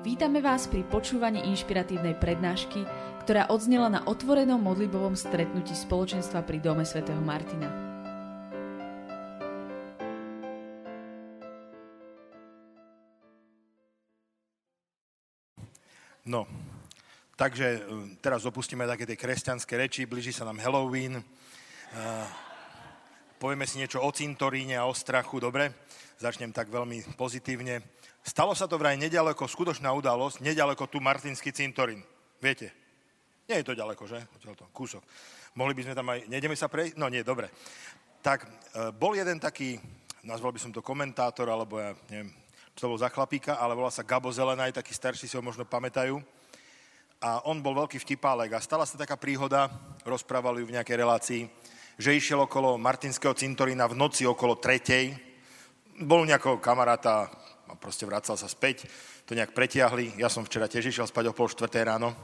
Vítame 0.00 0.40
vás 0.40 0.64
pri 0.64 0.80
počúvaní 0.88 1.44
inšpiratívnej 1.52 2.16
prednášky, 2.16 2.88
ktorá 3.20 3.52
odznela 3.52 3.92
na 3.92 4.00
otvorenom 4.08 4.56
modlibovom 4.56 5.12
stretnutí 5.12 5.76
spoločenstva 5.76 6.40
pri 6.40 6.56
Dome 6.56 6.88
svätého 6.88 7.20
Martina. 7.20 7.68
No, 16.24 16.48
takže 17.36 17.66
e, 17.76 17.80
teraz 18.24 18.48
opustíme 18.48 18.88
také 18.88 19.04
tie 19.04 19.20
kresťanské 19.20 19.76
reči, 19.76 20.08
blíži 20.08 20.32
sa 20.32 20.48
nám 20.48 20.64
Halloween. 20.64 21.20
Uh, 21.92 22.49
povieme 23.40 23.64
si 23.64 23.80
niečo 23.80 24.04
o 24.04 24.10
cintoríne 24.12 24.76
a 24.76 24.84
o 24.84 24.92
strachu, 24.92 25.40
dobre? 25.40 25.72
Začnem 26.20 26.52
tak 26.52 26.68
veľmi 26.68 27.16
pozitívne. 27.16 27.80
Stalo 28.20 28.52
sa 28.52 28.68
to 28.68 28.76
vraj 28.76 29.00
nedaleko, 29.00 29.48
skutočná 29.48 29.88
udalosť, 29.96 30.44
nedaleko 30.44 30.84
tu 30.84 31.00
Martinský 31.00 31.48
cintorín. 31.48 32.04
Viete? 32.36 32.68
Nie 33.48 33.64
je 33.64 33.72
to 33.72 33.78
ďaleko, 33.80 34.04
že? 34.04 34.20
To 34.44 34.68
kúsok. 34.76 35.00
Mohli 35.56 35.72
by 35.72 35.82
sme 35.88 35.94
tam 35.96 36.06
aj... 36.12 36.28
Nejdeme 36.28 36.52
sa 36.52 36.68
prejsť? 36.68 37.00
No 37.00 37.08
nie, 37.08 37.24
dobre. 37.24 37.48
Tak, 38.20 38.44
e, 38.44 38.48
bol 38.92 39.16
jeden 39.16 39.40
taký, 39.40 39.80
nazval 40.20 40.52
by 40.52 40.60
som 40.60 40.70
to 40.70 40.84
komentátor, 40.84 41.48
alebo 41.48 41.80
ja 41.80 41.96
neviem, 42.12 42.28
čo 42.76 42.86
to 42.86 42.92
bol 42.92 43.00
za 43.00 43.08
chlapíka, 43.08 43.56
ale 43.56 43.72
volá 43.72 43.88
sa 43.88 44.04
Gabo 44.04 44.28
Zelenaj, 44.28 44.76
takí 44.76 44.92
starší 44.92 45.24
si 45.24 45.34
ho 45.34 45.42
možno 45.42 45.64
pamätajú. 45.64 46.20
A 47.24 47.40
on 47.48 47.64
bol 47.64 47.72
veľký 47.72 47.96
vtipálek 48.04 48.52
a 48.52 48.60
stala 48.60 48.84
sa 48.84 49.00
taká 49.00 49.16
príhoda, 49.16 49.72
rozprávali 50.04 50.60
ju 50.60 50.68
v 50.68 50.76
nejakej 50.76 50.96
relácii, 51.00 51.42
že 52.00 52.16
išiel 52.16 52.48
okolo 52.48 52.80
Martinského 52.80 53.36
cintorína 53.36 53.84
v 53.84 54.00
noci 54.00 54.24
okolo 54.24 54.56
tretej, 54.56 55.12
bol 56.00 56.24
nejakého 56.24 56.56
kamaráta, 56.56 57.28
a 57.68 57.76
proste 57.76 58.08
vracal 58.08 58.40
sa 58.40 58.48
späť, 58.48 58.88
to 59.28 59.36
nejak 59.36 59.52
pretiahli. 59.52 60.16
Ja 60.16 60.32
som 60.32 60.42
včera 60.42 60.64
tiež 60.64 60.88
išiel 60.88 61.04
spať 61.04 61.28
o 61.28 61.36
pol 61.36 61.52
štvrté 61.52 61.84
ráno, 61.84 62.16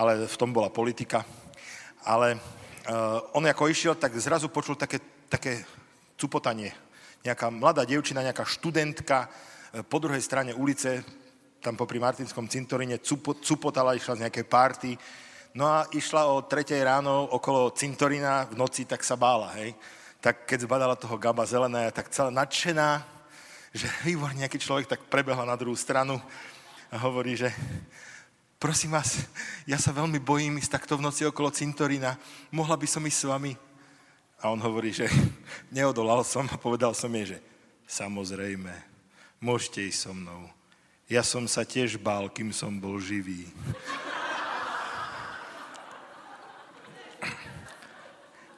ale 0.00 0.24
v 0.24 0.36
tom 0.40 0.56
bola 0.56 0.72
politika. 0.72 1.20
Ale 2.08 2.34
uh, 2.34 3.36
on 3.36 3.44
ako 3.44 3.68
išiel, 3.68 3.94
tak 4.00 4.16
zrazu 4.16 4.48
počul 4.48 4.74
také, 4.80 4.98
také 5.28 5.68
cupotanie. 6.16 6.72
Nejaká 7.22 7.52
mladá 7.52 7.84
devčina, 7.84 8.24
nejaká 8.24 8.48
študentka 8.48 9.28
uh, 9.28 9.84
po 9.84 10.00
druhej 10.00 10.24
strane 10.24 10.56
ulice, 10.56 11.04
tam 11.60 11.76
popri 11.76 12.00
Martinskom 12.00 12.48
cintoríne, 12.48 13.04
cupo, 13.04 13.36
cupotala, 13.36 13.94
išla 13.94 14.16
z 14.16 14.22
nejakej 14.24 14.46
párty. 14.48 14.96
No 15.56 15.64
a 15.64 15.88
išla 15.96 16.28
o 16.28 16.44
tretej 16.44 16.84
ráno 16.84 17.24
okolo 17.32 17.72
cintorína 17.72 18.48
v 18.52 18.58
noci, 18.60 18.84
tak 18.84 19.00
sa 19.00 19.16
bála, 19.16 19.52
hej. 19.56 19.72
Tak 20.20 20.44
keď 20.44 20.68
zbadala 20.68 20.98
toho 20.98 21.16
Gaba 21.16 21.46
Zelená, 21.48 21.88
tak 21.94 22.12
celá 22.12 22.28
nadšená, 22.28 23.00
že 23.72 23.88
výbor 24.08 24.32
nejaký 24.36 24.60
človek 24.60 24.86
tak 24.86 25.00
prebehla 25.08 25.48
na 25.48 25.56
druhú 25.56 25.76
stranu 25.76 26.20
a 26.92 26.96
hovorí, 27.00 27.36
že 27.36 27.52
prosím 28.58 28.96
vás, 28.96 29.24
ja 29.64 29.78
sa 29.78 29.94
veľmi 29.94 30.18
bojím 30.20 30.58
ísť 30.58 30.80
takto 30.80 30.96
v 30.98 31.04
noci 31.04 31.24
okolo 31.24 31.52
cintorína, 31.52 32.18
mohla 32.50 32.76
by 32.76 32.86
som 32.88 33.04
ísť 33.04 33.20
s 33.24 33.28
vami? 33.28 33.52
A 34.38 34.54
on 34.54 34.60
hovorí, 34.62 34.92
že 34.94 35.08
neodolal 35.74 36.22
som 36.22 36.46
a 36.50 36.60
povedal 36.60 36.92
som 36.92 37.10
jej, 37.10 37.36
že 37.36 37.38
samozrejme, 37.88 38.70
môžete 39.40 39.86
ísť 39.88 40.00
so 40.10 40.12
mnou. 40.14 40.50
Ja 41.08 41.24
som 41.24 41.48
sa 41.48 41.64
tiež 41.64 41.96
bál, 41.96 42.28
kým 42.28 42.52
som 42.52 42.76
bol 42.76 43.00
živý. 43.00 43.48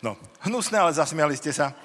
No, 0.00 0.16
hnusné, 0.40 0.80
ale 0.80 0.96
zasmiali 0.96 1.36
ste 1.36 1.52
sa. 1.52 1.76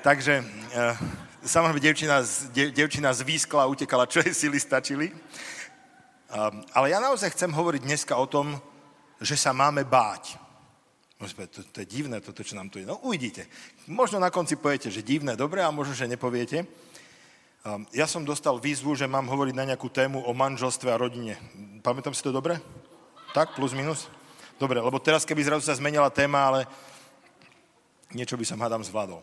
Takže 0.00 0.40
eh, 0.72 0.96
Samozrejme, 1.38 1.80
devčina, 1.80 2.18
devčina 2.50 3.14
zvýskla 3.14 3.62
a 3.62 3.70
utekala, 3.70 4.10
čo 4.10 4.18
jej 4.18 4.34
sily 4.34 4.58
stačili. 4.58 5.14
Um, 6.28 6.60
ale 6.74 6.90
ja 6.90 6.98
naozaj 6.98 7.30
chcem 7.32 7.48
hovoriť 7.48 7.88
dneska 7.88 8.18
o 8.18 8.26
tom, 8.26 8.58
že 9.22 9.38
sa 9.38 9.54
máme 9.54 9.86
báť. 9.86 10.34
To, 11.22 11.60
to 11.72 11.78
je 11.82 11.88
divné, 11.88 12.18
toto, 12.20 12.42
čo 12.42 12.58
nám 12.58 12.68
tu 12.68 12.82
je. 12.82 12.86
No 12.86 13.00
uvidíte. 13.06 13.46
Možno 13.86 14.18
na 14.18 14.34
konci 14.34 14.58
poviete, 14.58 14.90
že 14.90 15.06
divné, 15.06 15.38
dobre, 15.38 15.62
a 15.62 15.70
možno, 15.70 15.94
že 15.94 16.10
nepoviete. 16.10 16.66
Um, 17.62 17.86
ja 17.94 18.10
som 18.10 18.26
dostal 18.26 18.58
výzvu, 18.58 18.98
že 18.98 19.06
mám 19.06 19.30
hovoriť 19.30 19.54
na 19.54 19.72
nejakú 19.72 19.88
tému 19.88 20.26
o 20.26 20.32
manželstve 20.34 20.90
a 20.90 21.00
rodine. 21.00 21.38
Pamätám 21.86 22.12
si 22.12 22.20
to 22.20 22.34
dobre? 22.34 22.58
Tak, 23.30 23.54
plus, 23.54 23.78
minus? 23.78 24.10
Dobre, 24.58 24.82
lebo 24.82 24.98
teraz, 24.98 25.22
keby 25.22 25.46
zrazu 25.46 25.70
sa 25.70 25.78
zmenila 25.78 26.10
téma, 26.10 26.50
ale 26.50 26.60
niečo 28.14 28.36
by 28.36 28.44
som 28.46 28.60
hádam 28.60 28.84
zvládol. 28.84 29.20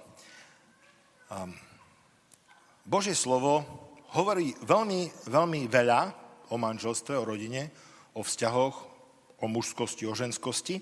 Božie 2.85 3.17
slovo 3.17 3.65
hovorí 4.13 4.53
veľmi, 4.61 5.25
veľmi 5.25 5.61
veľa 5.65 6.01
o 6.53 6.55
manželstve, 6.61 7.17
o 7.17 7.25
rodine, 7.25 7.73
o 8.13 8.21
vzťahoch, 8.21 8.75
o 9.41 9.45
mužskosti, 9.49 10.05
o 10.05 10.13
ženskosti. 10.13 10.79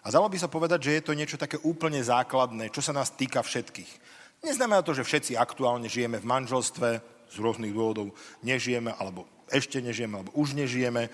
A 0.00 0.08
dalo 0.08 0.30
by 0.30 0.38
sa 0.40 0.48
povedať, 0.48 0.88
že 0.88 0.94
je 0.96 1.04
to 1.04 1.18
niečo 1.18 1.36
také 1.36 1.60
úplne 1.60 2.00
základné, 2.00 2.72
čo 2.72 2.80
sa 2.80 2.94
nás 2.94 3.12
týka 3.12 3.42
všetkých. 3.44 3.90
Neznamená 4.46 4.80
to, 4.80 4.96
že 4.96 5.04
všetci 5.04 5.36
aktuálne 5.36 5.90
žijeme 5.90 6.16
v 6.16 6.30
manželstve, 6.30 6.88
z 7.30 7.36
rôznych 7.38 7.76
dôvodov 7.76 8.16
nežijeme, 8.40 8.90
alebo 8.96 9.28
ešte 9.52 9.78
nežijeme, 9.84 10.18
alebo 10.18 10.32
už 10.34 10.56
nežijeme, 10.56 11.12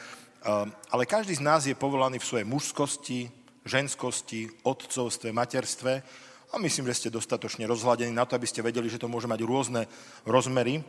ale 0.93 1.03
každý 1.05 1.35
z 1.35 1.43
nás 1.43 1.67
je 1.67 1.75
povolaný 1.75 2.23
v 2.23 2.29
svojej 2.29 2.47
mužskosti, 2.47 3.27
ženskosti, 3.67 4.47
otcovstve, 4.63 5.35
materstve 5.35 6.07
a 6.53 6.59
myslím, 6.63 6.87
že 6.91 7.07
ste 7.07 7.15
dostatočne 7.15 7.67
rozhľadení 7.67 8.15
na 8.15 8.25
to, 8.25 8.39
aby 8.39 8.47
ste 8.47 8.63
vedeli, 8.63 8.87
že 8.87 9.03
to 9.03 9.11
môže 9.11 9.27
mať 9.27 9.41
rôzne 9.43 9.83
rozmery. 10.23 10.83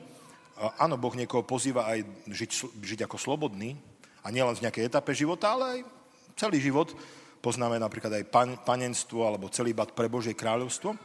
A 0.57 0.85
áno, 0.89 0.97
Boh 0.97 1.13
niekoho 1.13 1.45
pozýva 1.45 1.89
aj 1.89 2.05
žiť, 2.29 2.81
žiť 2.81 2.99
ako 3.05 3.17
slobodný, 3.17 3.77
a 4.27 4.27
nielen 4.27 4.59
v 4.59 4.67
nejakej 4.67 4.91
etape 4.91 5.15
života, 5.15 5.55
ale 5.55 5.63
aj 5.63 5.79
celý 6.35 6.59
život. 6.59 6.91
Poznáme 7.39 7.79
napríklad 7.79 8.11
aj 8.11 8.27
pan, 8.27 8.49
panenstvo 8.59 9.23
alebo 9.23 9.47
celý 9.47 9.71
bat 9.71 9.95
pre 9.95 10.11
Božie 10.11 10.35
kráľovstvo. 10.35 10.99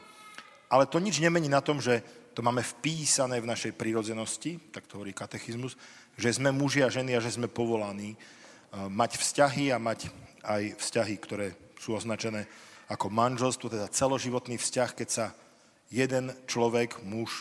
Ale 0.67 0.91
to 0.91 0.99
nič 0.99 1.23
nemení 1.23 1.47
na 1.47 1.63
tom, 1.63 1.79
že 1.79 2.03
to 2.35 2.43
máme 2.43 2.67
vpísané 2.67 3.39
v 3.39 3.47
našej 3.47 3.79
prírodzenosti, 3.79 4.59
tak 4.75 4.91
to 4.91 4.99
hovorí 4.99 5.15
katechizmus, 5.15 5.79
že 6.19 6.35
sme 6.35 6.51
muži 6.51 6.83
a 6.83 6.91
ženy 6.91 7.15
a 7.15 7.23
že 7.23 7.37
sme 7.37 7.47
povolaní 7.47 8.19
mať 8.75 9.21
vzťahy 9.21 9.71
a 9.71 9.79
mať 9.79 10.09
aj 10.43 10.81
vzťahy, 10.83 11.15
ktoré 11.23 11.55
sú 11.79 11.95
označené 11.95 12.49
ako 12.93 13.09
manželstvo, 13.09 13.73
teda 13.73 13.89
celoživotný 13.89 14.61
vzťah, 14.61 14.91
keď 14.93 15.09
sa 15.09 15.27
jeden 15.89 16.37
človek, 16.45 17.01
muž, 17.01 17.41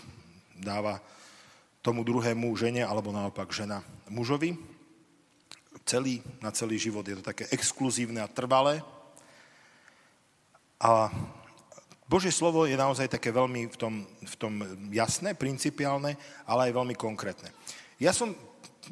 dáva 0.55 1.03
tomu 1.83 2.07
druhému 2.07 2.47
žene, 2.55 2.87
alebo 2.87 3.11
naopak 3.11 3.51
žena 3.51 3.83
mužovi. 4.07 4.55
Celý, 5.83 6.23
na 6.39 6.55
celý 6.55 6.79
život 6.79 7.03
je 7.03 7.19
to 7.19 7.25
také 7.25 7.49
exkluzívne 7.51 8.23
a 8.23 8.31
trvalé. 8.31 8.79
A 10.79 11.11
Božie 12.05 12.31
slovo 12.31 12.67
je 12.67 12.75
naozaj 12.75 13.07
také 13.11 13.31
veľmi 13.31 13.71
v 13.71 13.77
tom, 13.77 13.93
v 14.05 14.35
tom 14.35 14.53
jasné, 14.91 15.35
principiálne, 15.35 16.15
ale 16.47 16.69
aj 16.69 16.75
veľmi 16.75 16.95
konkrétne. 16.95 17.49
Ja 17.99 18.11
som, 18.11 18.35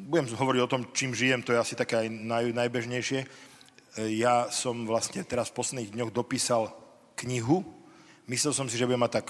budem 0.08 0.28
hovoriť 0.30 0.60
o 0.64 0.72
tom, 0.72 0.82
čím 0.96 1.12
žijem, 1.12 1.44
to 1.44 1.52
je 1.52 1.62
asi 1.62 1.76
také 1.76 2.04
aj 2.04 2.08
naj, 2.10 2.44
najbežnejšie, 2.56 3.49
ja 3.98 4.46
som 4.54 4.86
vlastne 4.86 5.26
teraz 5.26 5.50
v 5.50 5.58
posledných 5.58 5.90
dňoch 5.94 6.14
dopísal 6.14 6.70
knihu. 7.18 7.66
Myslel 8.30 8.54
som 8.54 8.70
si, 8.70 8.78
že 8.78 8.86
bude 8.86 9.00
mať 9.00 9.22
tak, 9.22 9.28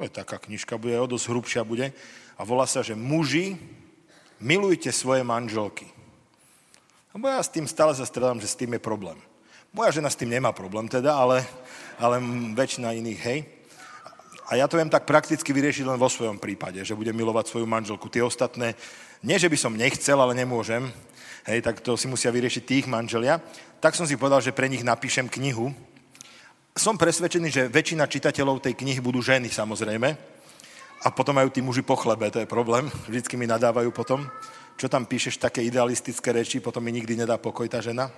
je 0.00 0.08
taká 0.08 0.40
knižka, 0.40 0.80
bude 0.80 0.96
o 0.96 1.10
dosť 1.10 1.28
hrubšia 1.28 1.62
bude. 1.64 1.92
A 2.36 2.42
volá 2.44 2.64
sa, 2.64 2.80
že 2.80 2.96
muži, 2.96 3.56
milujte 4.40 4.88
svoje 4.92 5.24
manželky. 5.24 5.88
Lebo 7.16 7.32
ja 7.32 7.40
s 7.40 7.52
tým 7.52 7.64
stále 7.64 7.96
sa 7.96 8.04
stredám, 8.04 8.40
že 8.40 8.48
s 8.48 8.58
tým 8.60 8.76
je 8.76 8.80
problém. 8.80 9.16
Moja 9.72 9.92
žena 9.92 10.08
s 10.08 10.16
tým 10.20 10.32
nemá 10.32 10.52
problém 10.52 10.88
teda, 10.88 11.16
ale, 11.16 11.44
ale 12.00 12.20
väčšina 12.56 12.96
iných, 12.96 13.20
hej. 13.24 13.40
A 14.46 14.56
ja 14.60 14.68
to 14.70 14.78
viem 14.78 14.92
tak 14.92 15.08
prakticky 15.08 15.50
vyriešiť 15.50 15.84
len 15.84 15.98
vo 15.98 16.06
svojom 16.06 16.38
prípade, 16.38 16.78
že 16.84 16.94
budem 16.94 17.16
milovať 17.16 17.50
svoju 17.50 17.66
manželku. 17.66 18.06
Tie 18.08 18.22
ostatné, 18.22 18.78
nie 19.24 19.36
že 19.36 19.50
by 19.50 19.58
som 19.58 19.74
nechcel, 19.74 20.16
ale 20.16 20.38
nemôžem, 20.38 20.86
hej, 21.46 21.62
tak 21.62 21.80
to 21.80 21.94
si 21.94 22.10
musia 22.10 22.34
vyriešiť 22.34 22.62
tých 22.66 22.86
manželia, 22.90 23.38
tak 23.78 23.94
som 23.94 24.04
si 24.04 24.18
povedal, 24.18 24.42
že 24.42 24.56
pre 24.56 24.66
nich 24.66 24.82
napíšem 24.82 25.30
knihu. 25.30 25.70
Som 26.76 27.00
presvedčený, 27.00 27.48
že 27.48 27.72
väčšina 27.72 28.04
čitateľov 28.04 28.60
tej 28.60 28.76
knihy 28.76 29.00
budú 29.00 29.24
ženy, 29.24 29.48
samozrejme. 29.48 30.08
A 31.04 31.08
potom 31.14 31.38
majú 31.38 31.48
tí 31.48 31.62
muži 31.64 31.86
po 31.86 31.96
chlebe, 31.96 32.28
to 32.28 32.42
je 32.42 32.48
problém. 32.48 32.90
Vždycky 33.08 33.38
mi 33.38 33.48
nadávajú 33.48 33.94
potom. 33.94 34.26
Čo 34.76 34.92
tam 34.92 35.08
píšeš, 35.08 35.40
také 35.40 35.64
idealistické 35.64 36.36
reči, 36.36 36.60
potom 36.60 36.84
mi 36.84 36.92
nikdy 36.92 37.24
nedá 37.24 37.40
pokoj 37.40 37.64
tá 37.64 37.80
žena. 37.80 38.12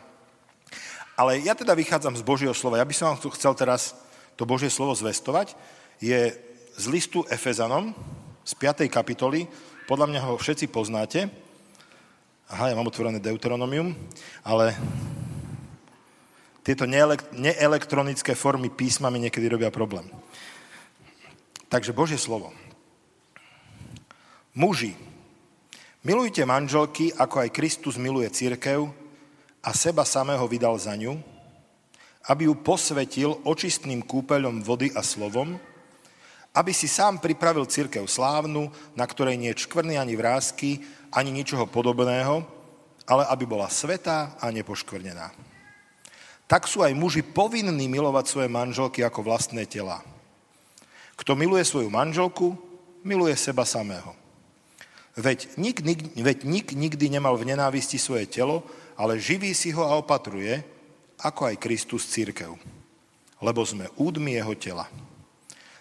Ale 1.19 1.43
ja 1.43 1.55
teda 1.55 1.75
vychádzam 1.75 2.15
z 2.15 2.23
Božieho 2.23 2.55
slova. 2.55 2.79
Ja 2.79 2.87
by 2.87 2.95
som 2.95 3.15
vám 3.15 3.19
chcel 3.35 3.55
teraz 3.55 3.95
to 4.39 4.47
Božie 4.47 4.71
slovo 4.71 4.95
zvestovať. 4.95 5.59
Je 5.99 6.35
z 6.79 6.85
listu 6.87 7.27
Efezanom, 7.27 7.91
z 8.47 8.53
5. 8.55 8.87
kapitoly. 8.87 9.51
Podľa 9.91 10.07
mňa 10.07 10.21
ho 10.31 10.39
všetci 10.39 10.71
poznáte. 10.71 11.27
Aha, 12.49 12.73
ja 12.73 12.79
mám 12.79 12.89
otvorené 12.89 13.21
Deuteronomium, 13.21 13.93
ale 14.41 14.73
tieto 16.65 16.89
neelektronické 17.33 18.33
formy 18.33 18.73
písma 18.73 19.13
mi 19.13 19.21
niekedy 19.21 19.49
robia 19.49 19.69
problém. 19.69 20.09
Takže 21.69 21.93
Božie 21.93 22.17
slovo. 22.17 22.53
Muži, 24.57 24.97
Milujte 26.09 26.47
manželky, 26.47 27.11
ako 27.11 27.43
aj 27.43 27.53
Kristus 27.53 27.99
miluje 27.99 28.31
církev 28.31 28.87
a 29.59 29.71
seba 29.75 30.07
samého 30.07 30.47
vydal 30.47 30.79
za 30.79 30.95
ňu, 30.95 31.19
aby 32.31 32.47
ju 32.47 32.55
posvetil 32.65 33.35
očistným 33.43 34.07
kúpeľom 34.07 34.63
vody 34.63 34.95
a 34.95 35.03
slovom, 35.03 35.59
aby 36.55 36.73
si 36.75 36.89
sám 36.89 37.21
pripravil 37.23 37.69
církev 37.69 38.05
slávnu, 38.09 38.73
na 38.97 39.05
ktorej 39.07 39.37
nie 39.37 39.53
je 39.53 39.65
čkvrny 39.67 40.01
ani 40.01 40.15
vrázky, 40.17 40.83
ani 41.13 41.33
ničoho 41.33 41.69
podobného, 41.69 42.45
ale 43.09 43.25
aby 43.33 43.45
bola 43.49 43.73
svetá 43.73 44.37
a 44.37 44.53
nepoškvrnená. 44.53 45.33
Tak 46.49 46.65
sú 46.65 46.81
aj 46.81 46.97
muži 46.97 47.21
povinní 47.21 47.89
milovať 47.89 48.25
svoje 48.29 48.49
manželky 48.49 49.05
ako 49.05 49.21
vlastné 49.25 49.69
tela. 49.69 50.01
Kto 51.17 51.37
miluje 51.37 51.65
svoju 51.65 51.93
manželku, 51.93 52.57
miluje 53.05 53.37
seba 53.37 53.69
samého. 53.69 54.17
Veď 55.19 55.51
nik, 55.59 55.83
nik, 55.83 56.15
veď 56.15 56.47
nik 56.47 56.67
nikdy 56.73 57.11
nemal 57.11 57.35
v 57.35 57.53
nenávisti 57.53 57.99
svoje 57.99 58.31
telo, 58.31 58.63
ale 58.95 59.19
živí 59.19 59.51
si 59.51 59.75
ho 59.75 59.83
a 59.83 59.99
opatruje, 59.99 60.63
ako 61.19 61.51
aj 61.51 61.59
Kristus 61.59 62.07
církev. 62.07 62.55
Lebo 63.43 63.61
sme 63.67 63.91
údmi 63.99 64.39
jeho 64.39 64.55
tela. 64.55 64.87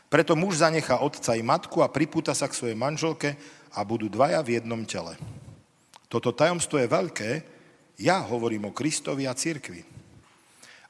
Preto 0.07 0.39
muž 0.39 0.63
zanechá 0.63 1.03
otca 1.03 1.35
i 1.35 1.43
matku 1.43 1.83
a 1.83 1.91
pripúta 1.91 2.31
sa 2.31 2.47
k 2.47 2.55
svojej 2.55 2.77
manželke 2.79 3.35
a 3.75 3.83
budú 3.83 4.07
dvaja 4.07 4.39
v 4.39 4.59
jednom 4.59 4.87
tele. 4.87 5.19
Toto 6.07 6.31
tajomstvo 6.31 6.79
je 6.79 6.87
veľké, 6.87 7.31
ja 7.99 8.23
hovorím 8.23 8.71
o 8.71 8.75
Kristovi 8.75 9.27
a 9.27 9.35
církvi. 9.35 9.83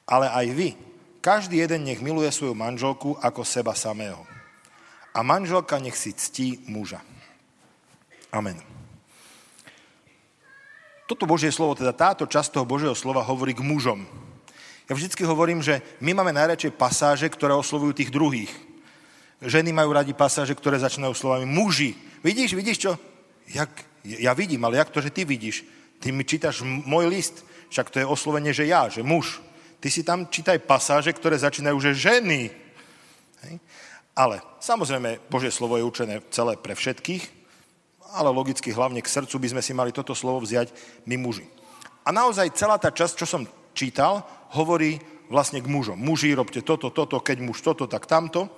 Ale 0.06 0.30
aj 0.30 0.46
vy, 0.54 0.68
každý 1.18 1.58
jeden 1.58 1.82
nech 1.82 1.98
miluje 1.98 2.30
svoju 2.30 2.54
manželku 2.54 3.18
ako 3.18 3.42
seba 3.42 3.74
samého. 3.74 4.22
A 5.10 5.26
manželka 5.26 5.82
nech 5.82 5.98
si 5.98 6.14
ctí 6.14 6.62
muža. 6.70 7.02
Amen. 8.30 8.62
Toto 11.08 11.24
Božie 11.24 11.48
slovo, 11.48 11.72
teda 11.72 11.96
táto 11.96 12.28
časť 12.28 12.54
toho 12.54 12.68
Božieho 12.68 12.92
slova 12.92 13.24
hovorí 13.24 13.56
k 13.56 13.64
mužom. 13.64 14.04
Ja 14.86 14.92
vždycky 14.92 15.24
hovorím, 15.24 15.64
že 15.64 15.80
my 16.04 16.12
máme 16.12 16.36
najradšej 16.36 16.76
pasáže, 16.76 17.26
ktoré 17.32 17.56
oslovujú 17.56 17.96
tých 17.96 18.12
druhých. 18.12 18.67
Ženy 19.38 19.70
majú 19.70 19.94
radi 19.94 20.10
pasáže, 20.14 20.54
ktoré 20.54 20.82
začínajú 20.82 21.14
slovami 21.14 21.46
muži. 21.46 21.94
Vidíš, 22.26 22.58
vidíš 22.58 22.78
čo? 22.78 22.92
Jak, 23.54 23.70
ja 24.02 24.34
vidím, 24.34 24.66
ale 24.66 24.82
jak 24.82 24.90
to, 24.90 24.98
že 24.98 25.14
ty 25.14 25.22
vidíš? 25.22 25.62
Ty 26.02 26.10
mi 26.10 26.26
čítaš 26.26 26.66
môj 26.66 27.06
list, 27.06 27.46
však 27.70 27.90
to 27.90 28.02
je 28.02 28.06
oslovenie, 28.06 28.50
že 28.50 28.66
ja, 28.66 28.90
že 28.90 29.06
muž. 29.06 29.38
Ty 29.78 29.88
si 29.94 30.02
tam 30.02 30.26
čítaj 30.26 30.58
pasáže, 30.66 31.14
ktoré 31.14 31.38
začínajú, 31.38 31.78
že 31.78 31.94
ženy. 31.94 32.50
Hej? 33.46 33.54
Ale 34.18 34.42
samozrejme, 34.58 35.30
Božie 35.30 35.54
slovo 35.54 35.78
je 35.78 35.86
učené 35.86 36.18
celé 36.34 36.58
pre 36.58 36.74
všetkých, 36.74 37.22
ale 38.18 38.34
logicky 38.34 38.74
hlavne 38.74 38.98
k 38.98 39.06
srdcu 39.06 39.38
by 39.38 39.48
sme 39.54 39.62
si 39.62 39.70
mali 39.70 39.94
toto 39.94 40.18
slovo 40.18 40.42
vziať 40.42 40.74
my 41.06 41.14
muži. 41.14 41.46
A 42.02 42.10
naozaj 42.10 42.58
celá 42.58 42.74
tá 42.80 42.90
časť, 42.90 43.14
čo 43.22 43.26
som 43.28 43.46
čítal, 43.76 44.26
hovorí 44.58 44.98
vlastne 45.30 45.62
k 45.62 45.70
mužom. 45.70 45.94
Muži, 45.94 46.34
robte 46.34 46.64
toto, 46.64 46.90
toto, 46.90 47.20
keď 47.22 47.38
muž 47.38 47.62
toto, 47.62 47.86
tak 47.86 48.10
tamto. 48.10 48.48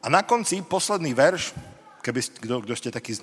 A 0.00 0.08
na 0.08 0.24
konci 0.24 0.64
posledný 0.64 1.12
verš, 1.12 1.52
keby 2.00 2.20
kto, 2.20 2.64
kto 2.64 2.74
ste 2.76 2.88
taký, 2.88 3.20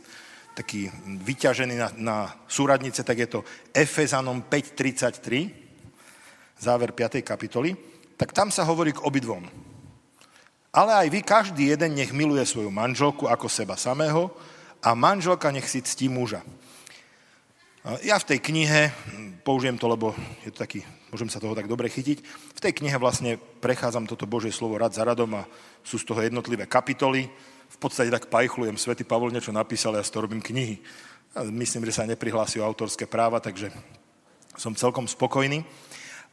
taký 0.54 0.94
vyťažený 1.26 1.76
na, 1.78 1.90
na 1.98 2.18
súradnice, 2.46 3.02
tak 3.02 3.18
je 3.18 3.28
to 3.28 3.42
Efezanom 3.74 4.46
5.33, 4.46 6.62
záver 6.62 6.94
5. 6.94 7.26
kapitoly, 7.26 7.74
tak 8.18 8.34
tam 8.34 8.54
sa 8.54 8.66
hovorí 8.66 8.94
k 8.94 9.02
obidvom. 9.02 9.46
Ale 10.74 10.94
aj 10.94 11.10
vy, 11.10 11.22
každý 11.26 11.74
jeden, 11.74 11.98
nech 11.98 12.14
miluje 12.14 12.46
svoju 12.46 12.70
manželku 12.70 13.26
ako 13.26 13.50
seba 13.50 13.74
samého, 13.74 14.30
a 14.78 14.94
manželka 14.94 15.50
nech 15.50 15.66
si 15.66 15.82
ctí 15.82 16.06
muža. 16.06 16.46
Ja 18.06 18.20
v 18.20 18.36
tej 18.36 18.40
knihe, 18.44 18.92
použijem 19.42 19.80
to, 19.80 19.88
lebo 19.88 20.12
je 20.44 20.52
to 20.54 20.62
taký, 20.62 20.84
môžem 21.12 21.32
sa 21.32 21.40
toho 21.40 21.56
tak 21.56 21.72
dobre 21.72 21.88
chytiť, 21.88 22.18
v 22.56 22.64
tej 22.64 22.74
knihe 22.76 22.98
vlastne 23.00 23.40
prechádzam 23.64 24.08
toto 24.08 24.28
Božie 24.28 24.52
slovo 24.52 24.76
rad 24.76 24.92
za 24.92 25.08
radom 25.08 25.40
a 25.40 25.48
sú 25.84 25.96
z 26.00 26.08
toho 26.08 26.20
jednotlivé 26.20 26.68
kapitoly. 26.68 27.28
V 27.68 27.78
podstate 27.80 28.12
tak 28.12 28.32
pajchlujem, 28.32 28.80
Svetý 28.80 29.04
Pavol 29.04 29.32
niečo 29.32 29.52
napísal, 29.52 29.96
ja 29.96 30.04
z 30.04 30.12
toho 30.12 30.28
robím 30.28 30.44
knihy. 30.44 30.80
Myslím, 31.52 31.84
že 31.88 32.00
sa 32.00 32.08
neprihlási 32.08 32.60
o 32.60 32.66
autorské 32.68 33.06
práva, 33.06 33.44
takže 33.44 33.72
som 34.56 34.74
celkom 34.74 35.06
spokojný. 35.06 35.62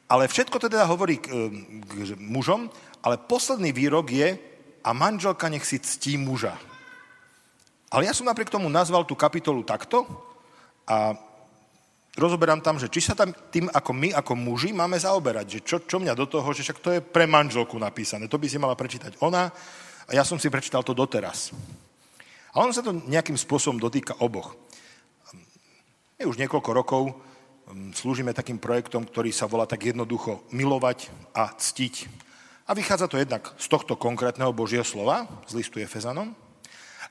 Ale 0.09 0.29
všetko 0.29 0.57
to 0.61 0.71
teda 0.71 0.87
hovorí 0.87 1.19
k, 1.19 1.29
k 1.85 1.93
mužom, 2.21 2.71
ale 3.03 3.21
posledný 3.21 3.73
výrok 3.73 4.07
je 4.13 4.37
a 4.85 4.91
manželka 4.93 5.49
nech 5.49 5.65
si 5.65 5.81
ctí 5.81 6.21
muža. 6.21 6.57
Ale 7.89 8.05
ja 8.05 8.13
som 8.13 8.27
napriek 8.27 8.53
tomu 8.53 8.69
nazval 8.69 9.07
tú 9.07 9.15
kapitolu 9.15 9.63
takto 9.63 10.05
a 10.85 11.17
rozoberám 12.15 12.63
tam, 12.63 12.79
že 12.79 12.91
či 12.91 13.03
sa 13.03 13.19
tam 13.19 13.35
tým 13.51 13.67
ako 13.71 13.91
my, 13.91 14.09
ako 14.15 14.33
muži, 14.39 14.71
máme 14.71 14.99
zaoberať, 14.99 15.47
že 15.59 15.61
čo, 15.67 15.77
čo 15.83 15.99
mňa 15.99 16.15
do 16.15 16.27
toho, 16.31 16.47
že 16.55 16.63
však 16.63 16.79
to 16.79 16.91
je 16.95 17.01
pre 17.03 17.27
manželku 17.27 17.75
napísané, 17.79 18.31
to 18.31 18.39
by 18.39 18.47
si 18.47 18.59
mala 18.59 18.79
prečítať 18.79 19.19
ona 19.19 19.51
a 20.07 20.11
ja 20.15 20.23
som 20.23 20.39
si 20.39 20.53
prečítal 20.53 20.87
to 20.87 20.95
doteraz. 20.95 21.51
A 22.55 22.63
on 22.63 22.71
sa 22.71 22.87
to 22.87 22.95
nejakým 22.95 23.35
spôsobom 23.35 23.83
dotýka 23.83 24.15
oboch. 24.23 24.55
My 26.15 26.31
už 26.31 26.39
niekoľko 26.39 26.71
rokov 26.71 27.03
mm, 27.11 27.99
slúžime 27.99 28.31
takým 28.31 28.63
projektom, 28.63 29.03
ktorý 29.03 29.35
sa 29.35 29.51
volá 29.51 29.67
tak 29.67 29.83
jednoducho 29.83 30.47
milovať 30.55 31.11
a 31.35 31.51
ctiť. 31.51 32.07
A 32.65 32.79
vychádza 32.79 33.11
to 33.11 33.19
jednak 33.19 33.51
z 33.59 33.67
tohto 33.67 33.99
konkrétneho 33.99 34.55
Božieho 34.55 34.87
slova, 34.87 35.27
z 35.51 35.59
listu 35.59 35.83
Efezanom, 35.83 36.31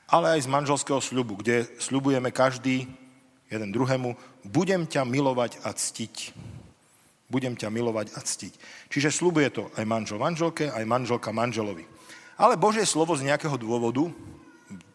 ale 0.08 0.40
aj 0.40 0.48
z 0.48 0.52
manželského 0.52 0.98
sľubu, 1.04 1.44
kde 1.44 1.68
sľubujeme 1.76 2.32
každý 2.32 2.88
jeden 3.54 3.70
druhému, 3.70 4.18
budem 4.42 4.84
ťa 4.84 5.06
milovať 5.06 5.62
a 5.62 5.70
ctiť. 5.70 6.34
Budem 7.30 7.54
ťa 7.54 7.70
milovať 7.70 8.12
a 8.14 8.20
ctiť. 8.20 8.52
Čiže 8.90 9.14
slubuje 9.14 9.48
to 9.54 9.70
aj 9.78 9.84
manžel 9.86 10.18
manželke, 10.18 10.68
aj 10.68 10.84
manželka 10.84 11.30
manželovi. 11.30 11.86
Ale 12.34 12.58
Božie 12.58 12.82
slovo 12.82 13.14
z 13.14 13.30
nejakého 13.30 13.54
dôvodu, 13.54 14.10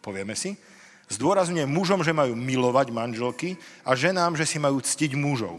povieme 0.04 0.36
si, 0.36 0.60
zdôrazňuje 1.08 1.66
mužom, 1.66 2.04
že 2.04 2.14
majú 2.14 2.36
milovať 2.36 2.92
manželky 2.92 3.56
a 3.82 3.96
ženám, 3.96 4.36
že 4.36 4.46
si 4.46 4.60
majú 4.60 4.78
ctiť 4.78 5.16
mužov. 5.16 5.58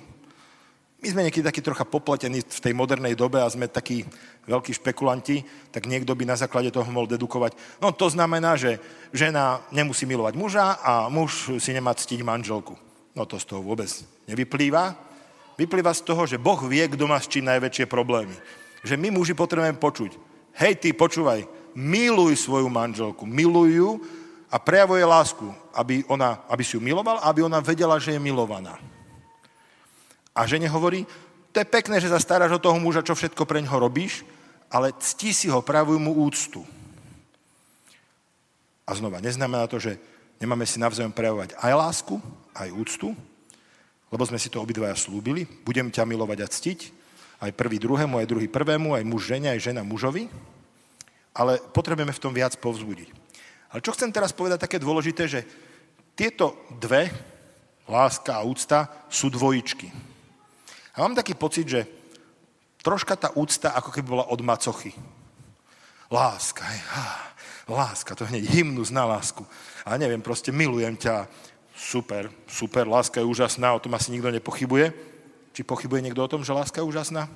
My 1.01 1.09
sme 1.09 1.25
niekedy 1.25 1.42
takí 1.42 1.65
trocha 1.65 1.81
popletení 1.81 2.45
v 2.45 2.62
tej 2.62 2.77
modernej 2.77 3.18
dobe 3.18 3.42
a 3.42 3.50
sme 3.50 3.65
takí 3.65 4.06
veľkí 4.45 4.69
špekulanti, 4.77 5.42
tak 5.74 5.89
niekto 5.89 6.13
by 6.13 6.30
na 6.30 6.38
základe 6.38 6.69
toho 6.69 6.86
mohol 6.94 7.09
dedukovať, 7.09 7.57
no 7.81 7.89
to 7.89 8.06
znamená, 8.06 8.53
že 8.53 8.77
žena 9.09 9.65
nemusí 9.74 10.06
milovať 10.06 10.33
muža 10.38 10.77
a 10.77 11.09
muž 11.09 11.57
si 11.57 11.74
nemá 11.74 11.98
ctiť 11.98 12.22
manželku. 12.22 12.77
No 13.12 13.27
to 13.27 13.36
z 13.39 13.46
toho 13.48 13.62
vôbec 13.63 13.89
nevyplýva. 14.27 14.96
Vyplýva 15.60 15.91
z 15.91 16.01
toho, 16.08 16.24
že 16.24 16.39
Boh 16.39 16.58
vie, 16.65 16.88
kto 16.88 17.06
má 17.06 17.20
s 17.20 17.27
čím 17.27 17.46
najväčšie 17.51 17.86
problémy. 17.86 18.34
Že 18.82 18.96
my 18.98 19.13
muži 19.13 19.36
potrebujeme 19.36 19.77
počuť, 19.77 20.12
hej 20.58 20.74
ty, 20.80 20.96
počúvaj, 20.96 21.46
miluj 21.75 22.39
svoju 22.39 22.72
manželku, 22.72 23.27
miluj 23.27 23.70
ju 23.77 23.89
a 24.51 24.58
prejavuje 24.60 25.03
lásku, 25.06 25.48
aby, 25.75 26.03
ona, 26.08 26.44
aby 26.48 26.63
si 26.63 26.75
ju 26.75 26.82
miloval, 26.84 27.20
aby 27.24 27.44
ona 27.46 27.60
vedela, 27.63 28.00
že 28.00 28.15
je 28.15 28.20
milovaná. 28.20 28.80
A 30.32 30.48
žene 30.48 30.68
hovorí, 30.72 31.03
to 31.51 31.60
je 31.60 31.68
pekné, 31.68 32.00
že 32.00 32.12
sa 32.12 32.20
staráš 32.20 32.56
o 32.56 32.63
toho 32.63 32.80
muža, 32.80 33.03
čo 33.03 33.15
všetko 33.15 33.44
pre 33.44 33.60
ňoho 33.60 33.84
robíš, 33.84 34.24
ale 34.72 34.96
cti 34.96 35.36
si 35.36 35.48
ho, 35.51 35.60
pravuj 35.60 36.00
mu 36.00 36.15
úctu. 36.15 36.63
A 38.88 38.96
znova, 38.96 39.20
neznamená 39.20 39.68
to, 39.68 39.80
že 39.80 40.00
nemáme 40.41 40.65
si 40.65 40.81
navzájom 40.81 41.13
prejavovať 41.13 41.53
aj 41.62 41.71
lásku, 41.77 42.17
aj 42.57 42.74
úctu, 42.74 43.13
lebo 44.10 44.24
sme 44.25 44.41
si 44.41 44.50
to 44.50 44.60
obidvaja 44.60 44.98
slúbili. 44.98 45.45
Budem 45.45 45.93
ťa 45.93 46.03
milovať 46.03 46.39
a 46.43 46.48
ctiť, 46.50 46.79
aj 47.41 47.55
prvý 47.55 47.77
druhému, 47.77 48.17
aj 48.17 48.29
druhý 48.29 48.50
prvému, 48.50 48.98
aj 48.98 49.05
muž 49.05 49.29
žene, 49.29 49.53
aj 49.53 49.71
žena 49.71 49.86
mužovi, 49.86 50.27
ale 51.31 51.62
potrebujeme 51.71 52.12
v 52.12 52.21
tom 52.21 52.33
viac 52.33 52.57
povzbudiť. 52.57 53.10
Ale 53.71 53.79
čo 53.79 53.95
chcem 53.95 54.12
teraz 54.12 54.36
povedať 54.36 54.67
také 54.67 54.77
dôležité, 54.81 55.31
že 55.31 55.48
tieto 56.12 56.67
dve, 56.75 57.07
láska 57.88 58.36
a 58.36 58.45
úcta, 58.45 59.07
sú 59.07 59.31
dvojičky. 59.31 59.88
A 60.91 61.07
mám 61.07 61.15
taký 61.15 61.39
pocit, 61.39 61.71
že 61.71 61.88
troška 62.83 63.15
tá 63.15 63.31
úcta 63.33 63.71
ako 63.71 63.95
keby 63.95 64.07
bola 64.12 64.25
od 64.27 64.43
macochy. 64.43 64.91
Láska, 66.12 66.67
hej, 66.67 66.81
há, 66.91 67.31
láska, 67.71 68.12
to 68.12 68.27
hneď 68.27 68.43
hymnus 68.51 68.91
na 68.91 69.07
lásku. 69.07 69.48
A 69.86 69.98
neviem, 69.98 70.22
proste 70.22 70.54
milujem 70.54 70.94
ťa, 70.98 71.26
super, 71.76 72.30
super, 72.46 72.86
láska 72.86 73.20
je 73.20 73.30
úžasná, 73.30 73.74
o 73.74 73.82
tom 73.82 73.94
asi 73.98 74.14
nikto 74.14 74.30
nepochybuje. 74.30 74.94
Či 75.52 75.68
pochybuje 75.68 76.06
niekto 76.06 76.24
o 76.24 76.32
tom, 76.32 76.46
že 76.46 76.56
láska 76.56 76.80
je 76.80 76.88
úžasná? 76.88 77.28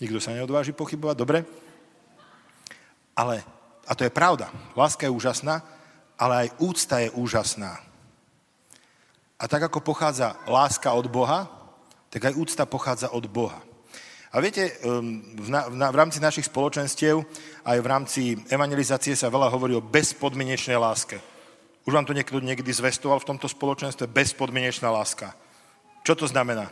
Nikto 0.00 0.18
sa 0.18 0.34
neodváži 0.34 0.74
pochybovať, 0.74 1.16
dobre? 1.16 1.38
Ale, 3.14 3.46
a 3.86 3.92
to 3.94 4.02
je 4.02 4.10
pravda, 4.10 4.50
láska 4.74 5.06
je 5.06 5.14
úžasná, 5.14 5.62
ale 6.18 6.34
aj 6.46 6.48
úcta 6.58 6.98
je 6.98 7.14
úžasná. 7.14 7.78
A 9.38 9.44
tak 9.46 9.70
ako 9.70 9.84
pochádza 9.84 10.34
láska 10.48 10.90
od 10.94 11.06
Boha, 11.06 11.46
tak 12.10 12.30
aj 12.30 12.38
úcta 12.38 12.64
pochádza 12.66 13.10
od 13.10 13.26
Boha. 13.30 13.62
A 14.34 14.42
viete, 14.42 14.82
um, 14.82 15.22
v, 15.38 15.46
na, 15.46 15.70
v, 15.70 15.78
na, 15.78 15.86
v 15.94 15.96
rámci 16.02 16.18
našich 16.18 16.50
spoločenstiev, 16.50 17.22
aj 17.62 17.78
v 17.78 17.86
rámci 17.86 18.22
evangelizácie 18.50 19.14
sa 19.14 19.30
veľa 19.30 19.46
hovorí 19.46 19.78
o 19.78 19.84
bezpodmienečnej 19.86 20.74
láske. 20.74 21.22
Už 21.86 21.94
vám 21.94 22.02
to 22.02 22.16
niekto 22.16 22.42
niekedy 22.42 22.74
zvestoval 22.74 23.22
v 23.22 23.30
tomto 23.30 23.46
spoločenstve? 23.46 24.10
Bezpodmienečná 24.10 24.90
láska. 24.90 25.38
Čo 26.02 26.18
to 26.18 26.26
znamená? 26.26 26.66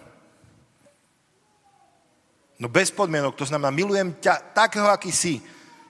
No 2.59 2.67
bez 2.67 2.91
podmienok, 2.91 3.39
to 3.39 3.47
znamená, 3.47 3.71
milujem 3.71 4.19
ťa 4.19 4.55
takého, 4.55 4.91
aký 4.91 5.15
si. 5.15 5.39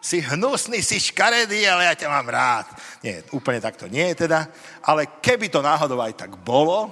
Si 0.03 0.19
hnusný, 0.21 0.83
si 0.85 1.01
škaredý, 1.01 1.63
ale 1.65 1.89
ja 1.89 1.95
ťa 1.95 2.09
mám 2.11 2.29
rád. 2.29 2.69
Nie, 3.01 3.25
úplne 3.33 3.63
takto 3.63 3.89
nie 3.89 4.13
je 4.13 4.27
teda. 4.29 4.45
Ale 4.85 5.09
keby 5.25 5.49
to 5.49 5.65
náhodou 5.65 6.03
aj 6.05 6.21
tak 6.21 6.37
bolo, 6.37 6.91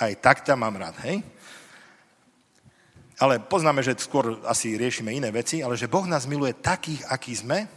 aj 0.00 0.16
tak 0.22 0.46
ťa 0.46 0.54
mám 0.56 0.78
rád, 0.80 0.96
hej? 1.04 1.20
Ale 3.22 3.38
poznáme, 3.38 3.78
že 3.78 3.94
skôr 3.94 4.42
asi 4.42 4.74
riešime 4.74 5.14
iné 5.14 5.30
veci, 5.30 5.62
ale 5.62 5.78
že 5.78 5.86
Boh 5.86 6.02
nás 6.06 6.26
miluje 6.26 6.50
takých, 6.58 7.06
akí 7.06 7.30
sme, 7.30 7.70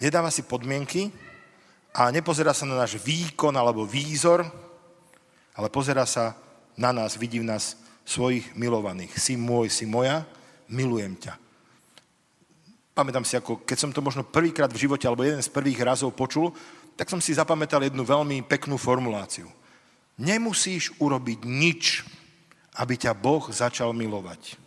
nedáva 0.00 0.32
si 0.32 0.40
podmienky 0.48 1.12
a 1.92 2.08
nepozerá 2.08 2.56
sa 2.56 2.64
na 2.64 2.80
náš 2.80 2.96
výkon 3.04 3.52
alebo 3.52 3.84
výzor, 3.84 4.48
ale 5.54 5.68
pozerá 5.68 6.08
sa 6.08 6.34
na 6.74 6.90
nás, 6.90 7.20
vidí 7.20 7.38
v 7.38 7.52
nás 7.52 7.76
svojich 8.04 8.56
milovaných. 8.56 9.12
Si 9.16 9.36
môj, 9.36 9.68
si 9.68 9.84
moja, 9.84 10.24
milujem 10.72 11.14
ťa. 11.20 11.36
Pamätám 12.94 13.26
si, 13.26 13.34
ako 13.34 13.66
keď 13.66 13.76
som 13.78 13.90
to 13.90 14.00
možno 14.00 14.22
prvýkrát 14.22 14.70
v 14.70 14.86
živote, 14.86 15.04
alebo 15.04 15.26
jeden 15.26 15.42
z 15.42 15.50
prvých 15.50 15.82
razov 15.82 16.14
počul, 16.14 16.54
tak 16.94 17.10
som 17.10 17.18
si 17.18 17.34
zapamätal 17.34 17.82
jednu 17.82 18.06
veľmi 18.06 18.46
peknú 18.46 18.78
formuláciu. 18.78 19.50
Nemusíš 20.14 20.94
urobiť 21.02 21.42
nič, 21.42 22.06
aby 22.74 22.94
ťa 22.98 23.12
Boh 23.14 23.46
začal 23.50 23.94
milovať. 23.94 24.58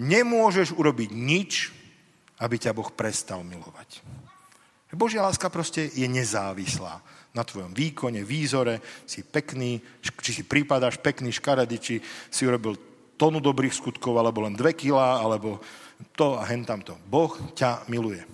Nemôžeš 0.00 0.72
urobiť 0.74 1.10
nič, 1.12 1.74
aby 2.40 2.56
ťa 2.56 2.72
Boh 2.72 2.88
prestal 2.88 3.44
milovať. 3.44 4.00
Božia 4.90 5.22
láska 5.22 5.46
proste 5.52 5.86
je 5.86 6.06
nezávislá 6.10 6.98
na 7.30 7.46
tvojom 7.46 7.70
výkone, 7.70 8.26
výzore, 8.26 8.82
si 9.06 9.22
pekný, 9.22 9.78
či 10.02 10.30
si 10.34 10.42
prípadáš 10.42 10.98
pekný 10.98 11.30
škaredý, 11.30 11.78
či 11.78 11.94
si 12.26 12.42
urobil 12.42 12.74
tonu 13.14 13.38
dobrých 13.38 13.76
skutkov, 13.76 14.18
alebo 14.18 14.42
len 14.42 14.58
dve 14.58 14.74
kilá, 14.74 15.22
alebo 15.22 15.62
to 16.16 16.34
a 16.34 16.42
hen 16.48 16.66
tamto. 16.66 16.98
Boh 17.06 17.30
ťa 17.54 17.86
miluje. 17.86 18.24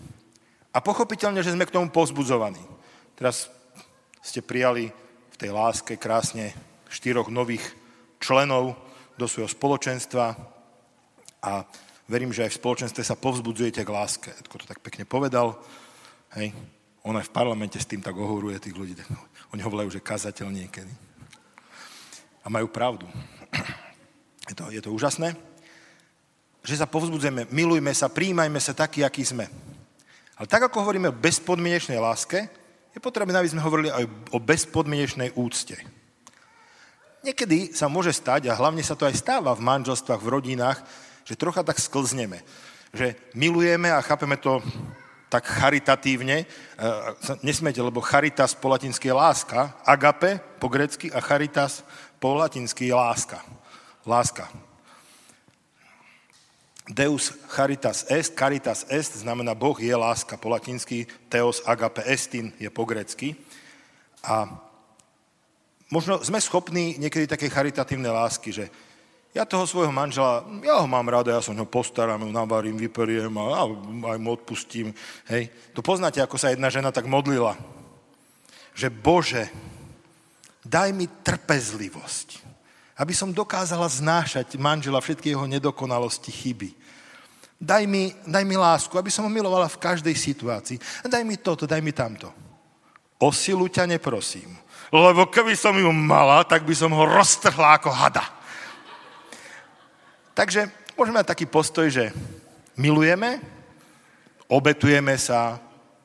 A 0.73 0.79
pochopiteľne, 0.81 1.45
že 1.45 1.53
sme 1.53 1.69
k 1.69 1.75
tomu 1.77 1.93
pozbudzovaní. 1.93 2.61
Teraz 3.17 3.53
ste 4.25 4.41
prijali 4.41 4.89
v 5.33 5.37
tej 5.37 5.51
láske 5.53 6.01
krásne 6.01 6.57
štyroch 6.89 7.29
nových 7.29 7.65
členov 8.27 8.75
do 9.15 9.31
svojho 9.31 9.47
spoločenstva 9.47 10.35
a 11.47 11.63
verím, 12.11 12.35
že 12.35 12.43
aj 12.43 12.59
v 12.59 12.59
spoločenstve 12.59 13.03
sa 13.07 13.15
povzbudzujete 13.15 13.87
k 13.87 13.95
láske. 13.95 14.35
Ako 14.35 14.59
to 14.59 14.67
tak 14.67 14.83
pekne 14.83 15.07
povedal. 15.07 15.55
Hej. 16.35 16.51
On 17.07 17.15
aj 17.15 17.31
v 17.31 17.37
parlamente 17.39 17.79
s 17.79 17.87
tým 17.87 18.03
tak 18.03 18.19
ohoruje 18.19 18.59
tých 18.59 18.75
ľudí. 18.75 18.99
Oni 19.55 19.63
ho 19.63 19.71
volajú, 19.71 19.95
že 19.95 20.03
kazateľ 20.03 20.51
niekedy. 20.51 20.91
A 22.43 22.51
majú 22.51 22.67
pravdu. 22.67 23.07
Je 24.51 24.55
to, 24.55 24.71
je 24.71 24.83
to 24.83 24.91
úžasné, 24.91 25.35
že 26.67 26.79
sa 26.79 26.87
povzbudzujeme, 26.87 27.51
milujme 27.51 27.91
sa, 27.95 28.11
príjmajme 28.11 28.59
sa 28.59 28.75
takí, 28.75 29.03
akí 29.07 29.23
sme. 29.23 29.47
Ale 30.39 30.47
tak, 30.51 30.67
ako 30.67 30.83
hovoríme 30.83 31.11
o 31.11 31.19
bezpodmienečnej 31.19 31.99
láske, 31.99 32.47
je 32.91 33.01
potrebné, 33.03 33.35
aby 33.39 33.51
sme 33.51 33.63
hovorili 33.63 33.91
aj 33.91 34.05
o 34.35 34.39
bezpodmienečnej 34.39 35.35
úcte. 35.35 35.79
Niekedy 37.25 37.73
sa 37.73 37.89
môže 37.89 38.13
stať, 38.13 38.51
a 38.51 38.59
hlavne 38.59 38.85
sa 38.85 38.99
to 38.99 39.09
aj 39.09 39.17
stáva 39.17 39.55
v 39.57 39.65
manželstvách, 39.65 40.21
v 40.21 40.33
rodinách, 40.33 40.79
že 41.25 41.39
trocha 41.39 41.65
tak 41.65 41.81
sklzneme. 41.81 42.45
Že 42.93 43.17
milujeme 43.35 43.91
a 43.91 44.05
chápeme 44.05 44.37
to 44.37 44.63
tak 45.27 45.43
charitatívne, 45.47 46.37
e, 46.43 46.47
nesmiete, 47.43 47.83
lebo 47.83 47.99
charitas 47.99 48.55
po 48.55 48.71
latinsky 48.71 49.11
je 49.11 49.17
láska, 49.17 49.75
agape 49.83 50.39
po 50.63 50.71
grecky 50.71 51.11
a 51.11 51.19
charitas 51.19 51.83
po 52.23 52.39
latinsky 52.39 52.87
je 52.87 52.95
láska. 52.95 53.43
Láska. 54.07 54.47
Deus 56.87 57.35
charitas 57.51 58.07
est, 58.07 58.39
caritas 58.39 58.87
est, 58.89 59.19
znamená 59.19 59.55
Boh 59.59 59.75
je 59.75 59.91
láska 59.91 60.39
po 60.39 60.49
latinsky, 60.49 61.11
theos 61.27 61.59
agape 61.67 62.07
estin 62.07 62.55
je 62.63 62.71
po 62.71 62.87
grecky. 62.87 63.35
A 64.23 64.47
možno 65.91 66.23
sme 66.23 66.43
schopní 66.43 66.99
niekedy 66.99 67.27
také 67.27 67.47
charitatívne 67.51 68.11
lásky, 68.11 68.51
že 68.51 68.67
ja 69.37 69.45
toho 69.45 69.69
svojho 69.69 69.93
manžela, 69.93 70.49
ja 70.65 70.81
ho 70.81 70.89
mám 70.89 71.05
rada, 71.13 71.37
ja 71.37 71.45
som 71.45 71.53
ho 71.53 71.69
postaram, 71.69 72.25
navarím, 72.33 72.81
vyperiem 72.81 73.37
a, 73.37 73.45
a 73.61 74.17
aj 74.17 74.19
mu 74.19 74.33
odpustím. 74.33 74.97
Hej. 75.29 75.53
To 75.77 75.85
poznáte, 75.85 76.25
ako 76.25 76.41
sa 76.41 76.49
jedna 76.49 76.73
žena 76.73 76.89
tak 76.89 77.05
modlila. 77.05 77.53
Že 78.73 78.89
Bože, 78.89 79.45
daj 80.65 80.89
mi 80.97 81.05
trpezlivosť, 81.05 82.29
aby 82.97 83.13
som 83.13 83.29
dokázala 83.29 83.85
znášať 83.93 84.57
manžela 84.57 85.05
všetky 85.05 85.37
jeho 85.37 85.45
nedokonalosti, 85.45 86.33
chyby. 86.33 86.73
Daj 87.61 87.85
mi, 87.85 88.17
daj 88.25 88.45
mi 88.45 88.57
lásku, 88.57 88.93
aby 88.97 89.13
som 89.13 89.29
ho 89.29 89.33
milovala 89.33 89.69
v 89.69 89.81
každej 89.81 90.17
situácii. 90.17 90.81
Daj 91.05 91.25
mi 91.29 91.37
toto, 91.37 91.69
daj 91.69 91.85
mi 91.85 91.93
tamto. 91.93 92.33
O 93.21 93.29
silu 93.33 93.69
ťa 93.69 93.85
neprosím, 93.85 94.49
lebo 94.93 95.27
keby 95.27 95.59
som 95.59 95.75
ju 95.75 95.91
mala, 95.91 96.47
tak 96.47 96.63
by 96.63 96.75
som 96.75 96.93
ho 96.95 97.05
roztrhla 97.07 97.79
ako 97.81 97.91
hada. 97.91 98.25
Takže 100.37 100.69
môžeme 100.95 101.19
mať 101.23 101.33
taký 101.33 101.47
postoj, 101.49 101.89
že 101.89 102.13
milujeme, 102.77 103.41
obetujeme 104.47 105.17
sa, 105.17 105.59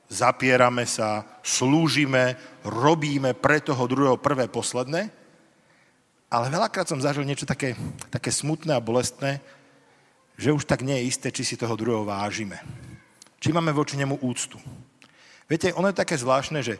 zapierame 0.07 0.87
sa, 0.87 1.23
slúžime, 1.43 2.39
robíme 2.63 3.35
pre 3.35 3.59
toho 3.59 3.87
druhého 3.87 4.17
prvé, 4.19 4.47
posledné, 4.47 5.11
ale 6.31 6.45
veľakrát 6.47 6.87
som 6.87 7.03
zažil 7.03 7.27
niečo 7.27 7.43
také, 7.43 7.75
také 8.07 8.31
smutné 8.31 8.71
a 8.71 8.83
bolestné, 8.83 9.43
že 10.39 10.55
už 10.55 10.63
tak 10.63 10.79
nie 10.79 10.95
je 11.03 11.07
isté, 11.11 11.27
či 11.27 11.43
si 11.43 11.59
toho 11.59 11.75
druhého 11.75 12.07
vážime. 12.07 12.55
Či 13.43 13.51
máme 13.51 13.75
voči 13.75 13.99
nemu 13.99 14.15
úctu. 14.23 14.55
Viete, 15.51 15.75
ono 15.75 15.91
je 15.91 15.99
také 15.99 16.15
zvláštne, 16.15 16.63
že 16.63 16.79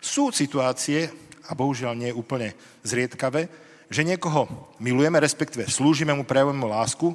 sú 0.00 0.32
situácie, 0.32 1.12
a 1.50 1.52
bohužiaľ 1.52 1.98
nie 1.98 2.10
úplne 2.14 2.54
zriedkavé, 2.86 3.50
že 3.90 4.06
niekoho 4.06 4.46
milujeme, 4.78 5.18
respektíve 5.18 5.66
slúžime 5.66 6.14
mu, 6.14 6.22
prejavujeme 6.22 6.62
mu 6.62 6.70
lásku, 6.70 7.08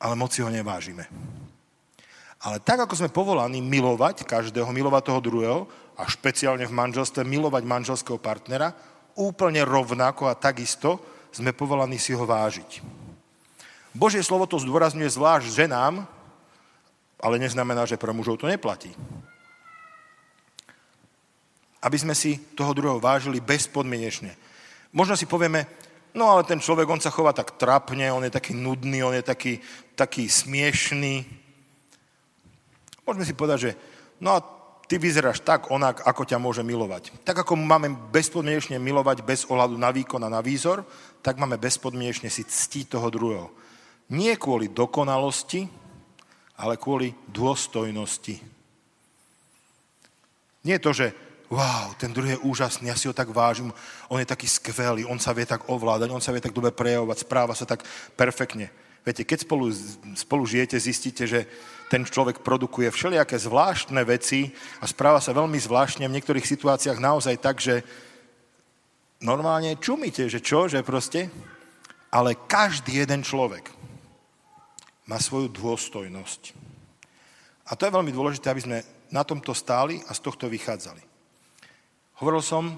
ale 0.00 0.14
moci 0.16 0.40
ho 0.40 0.48
nevážime. 0.48 1.04
Ale 2.40 2.62
tak, 2.62 2.86
ako 2.86 2.94
sme 2.96 3.12
povolaní 3.12 3.60
milovať 3.60 4.24
každého, 4.24 4.72
milovať 4.72 5.02
toho 5.04 5.20
druhého, 5.20 5.60
a 5.98 6.06
špeciálne 6.06 6.62
v 6.62 6.76
manželstve 6.78 7.26
milovať 7.26 7.62
manželského 7.66 8.22
partnera, 8.22 8.70
úplne 9.18 9.66
rovnako 9.66 10.30
a 10.30 10.38
takisto 10.38 11.02
sme 11.34 11.50
povolaní 11.50 11.98
si 11.98 12.14
ho 12.14 12.22
vážiť. 12.22 12.80
Božie 13.90 14.22
slovo 14.22 14.46
to 14.46 14.62
zdôrazňuje 14.62 15.10
zvlášť 15.10 15.66
ženám, 15.66 16.06
ale 17.18 17.42
neznamená, 17.42 17.82
že 17.82 17.98
pre 17.98 18.14
mužov 18.14 18.38
to 18.38 18.46
neplatí. 18.46 18.94
Aby 21.78 21.96
sme 21.98 22.14
si 22.14 22.38
toho 22.58 22.74
druhého 22.74 22.98
vážili 22.98 23.38
bezpodmienečne. 23.38 24.34
Možno 24.90 25.14
si 25.14 25.28
povieme, 25.28 25.68
no 26.16 26.32
ale 26.32 26.42
ten 26.42 26.58
človek, 26.58 26.88
on 26.88 27.02
sa 27.02 27.12
chová 27.12 27.30
tak 27.36 27.54
trapne, 27.60 28.10
on 28.10 28.24
je 28.26 28.32
taký 28.32 28.56
nudný, 28.56 29.04
on 29.04 29.14
je 29.14 29.22
taký, 29.22 29.62
taký 29.94 30.26
smiešný. 30.26 31.22
Môžeme 33.06 33.24
si 33.24 33.36
povedať, 33.36 33.58
že 33.58 33.70
no 34.18 34.34
a 34.34 34.42
ty 34.88 34.96
vyzeráš 34.96 35.44
tak 35.44 35.68
onak, 35.68 36.00
ako 36.02 36.24
ťa 36.24 36.40
môže 36.40 36.64
milovať. 36.64 37.12
Tak 37.22 37.44
ako 37.44 37.60
máme 37.60 37.92
bezpodmienečne 38.08 38.80
milovať 38.80 39.20
bez 39.20 39.44
ohľadu 39.46 39.76
na 39.76 39.92
výkon 39.92 40.24
a 40.24 40.32
na 40.32 40.40
výzor, 40.40 40.82
tak 41.20 41.36
máme 41.36 41.60
bezpodmienečne 41.60 42.32
si 42.32 42.42
ctiť 42.42 42.96
toho 42.96 43.12
druhého. 43.12 43.48
Nie 44.08 44.40
kvôli 44.40 44.72
dokonalosti, 44.72 45.68
ale 46.56 46.80
kvôli 46.80 47.12
dôstojnosti. 47.28 48.40
Nie 50.64 50.80
to, 50.80 50.90
že 50.96 51.12
wow, 51.48 51.96
ten 51.96 52.12
druhý 52.12 52.36
je 52.36 52.44
úžasný, 52.44 52.92
ja 52.92 52.96
si 52.96 53.08
ho 53.08 53.16
tak 53.16 53.32
vážim, 53.32 53.72
on 54.12 54.20
je 54.20 54.28
taký 54.28 54.44
skvelý, 54.44 55.08
on 55.08 55.16
sa 55.16 55.32
vie 55.32 55.48
tak 55.48 55.64
ovládať, 55.68 56.12
on 56.12 56.20
sa 56.20 56.32
vie 56.32 56.44
tak 56.44 56.52
dobre 56.52 56.72
prejavovať, 56.72 57.24
správa 57.24 57.56
sa 57.56 57.64
tak 57.64 57.84
perfektne. 58.16 58.68
Viete, 59.00 59.24
keď 59.24 59.48
spolu, 59.48 59.72
spolu 60.12 60.44
žijete, 60.44 60.76
zistíte, 60.76 61.24
že 61.24 61.48
ten 61.88 62.04
človek 62.04 62.44
produkuje 62.44 62.92
všelijaké 62.92 63.40
zvláštne 63.40 64.04
veci 64.04 64.52
a 64.80 64.84
správa 64.84 65.24
sa 65.24 65.32
veľmi 65.32 65.56
zvláštne 65.56 66.04
v 66.04 66.16
niektorých 66.20 66.44
situáciách 66.44 67.00
naozaj 67.00 67.40
tak, 67.40 67.56
že 67.56 67.80
normálne 69.24 69.80
čumíte, 69.80 70.28
že 70.28 70.44
čo, 70.44 70.68
že 70.68 70.84
proste, 70.84 71.32
ale 72.12 72.36
každý 72.36 73.00
jeden 73.00 73.24
človek 73.24 73.72
má 75.08 75.16
svoju 75.16 75.48
dôstojnosť. 75.48 76.52
A 77.68 77.76
to 77.76 77.88
je 77.88 77.96
veľmi 77.96 78.12
dôležité, 78.12 78.52
aby 78.52 78.60
sme 78.60 78.78
na 79.08 79.24
tomto 79.24 79.56
stáli 79.56 80.04
a 80.04 80.12
z 80.12 80.20
tohto 80.20 80.52
vychádzali. 80.52 81.07
Hovoril 82.18 82.42
som, 82.42 82.74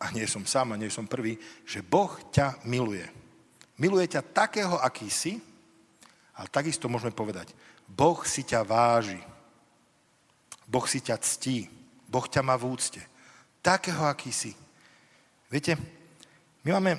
a 0.00 0.08
nie 0.16 0.24
som 0.24 0.48
sám, 0.48 0.72
a 0.72 0.80
nie 0.80 0.88
som 0.88 1.04
prvý, 1.04 1.36
že 1.68 1.84
Boh 1.84 2.16
ťa 2.32 2.64
miluje. 2.64 3.04
Miluje 3.76 4.08
ťa 4.08 4.24
takého, 4.24 4.80
aký 4.80 5.12
si, 5.12 5.36
ale 6.32 6.48
takisto 6.48 6.88
môžeme 6.88 7.12
povedať, 7.12 7.52
Boh 7.84 8.16
si 8.24 8.40
ťa 8.40 8.64
váži. 8.64 9.20
Boh 10.64 10.86
si 10.88 11.04
ťa 11.04 11.20
ctí. 11.20 11.68
Boh 12.08 12.24
ťa 12.24 12.40
má 12.40 12.56
v 12.56 12.72
úcte. 12.72 13.02
Takého, 13.60 14.08
aký 14.08 14.32
si. 14.32 14.56
Viete, 15.52 15.76
my 16.64 16.80
máme 16.80 16.96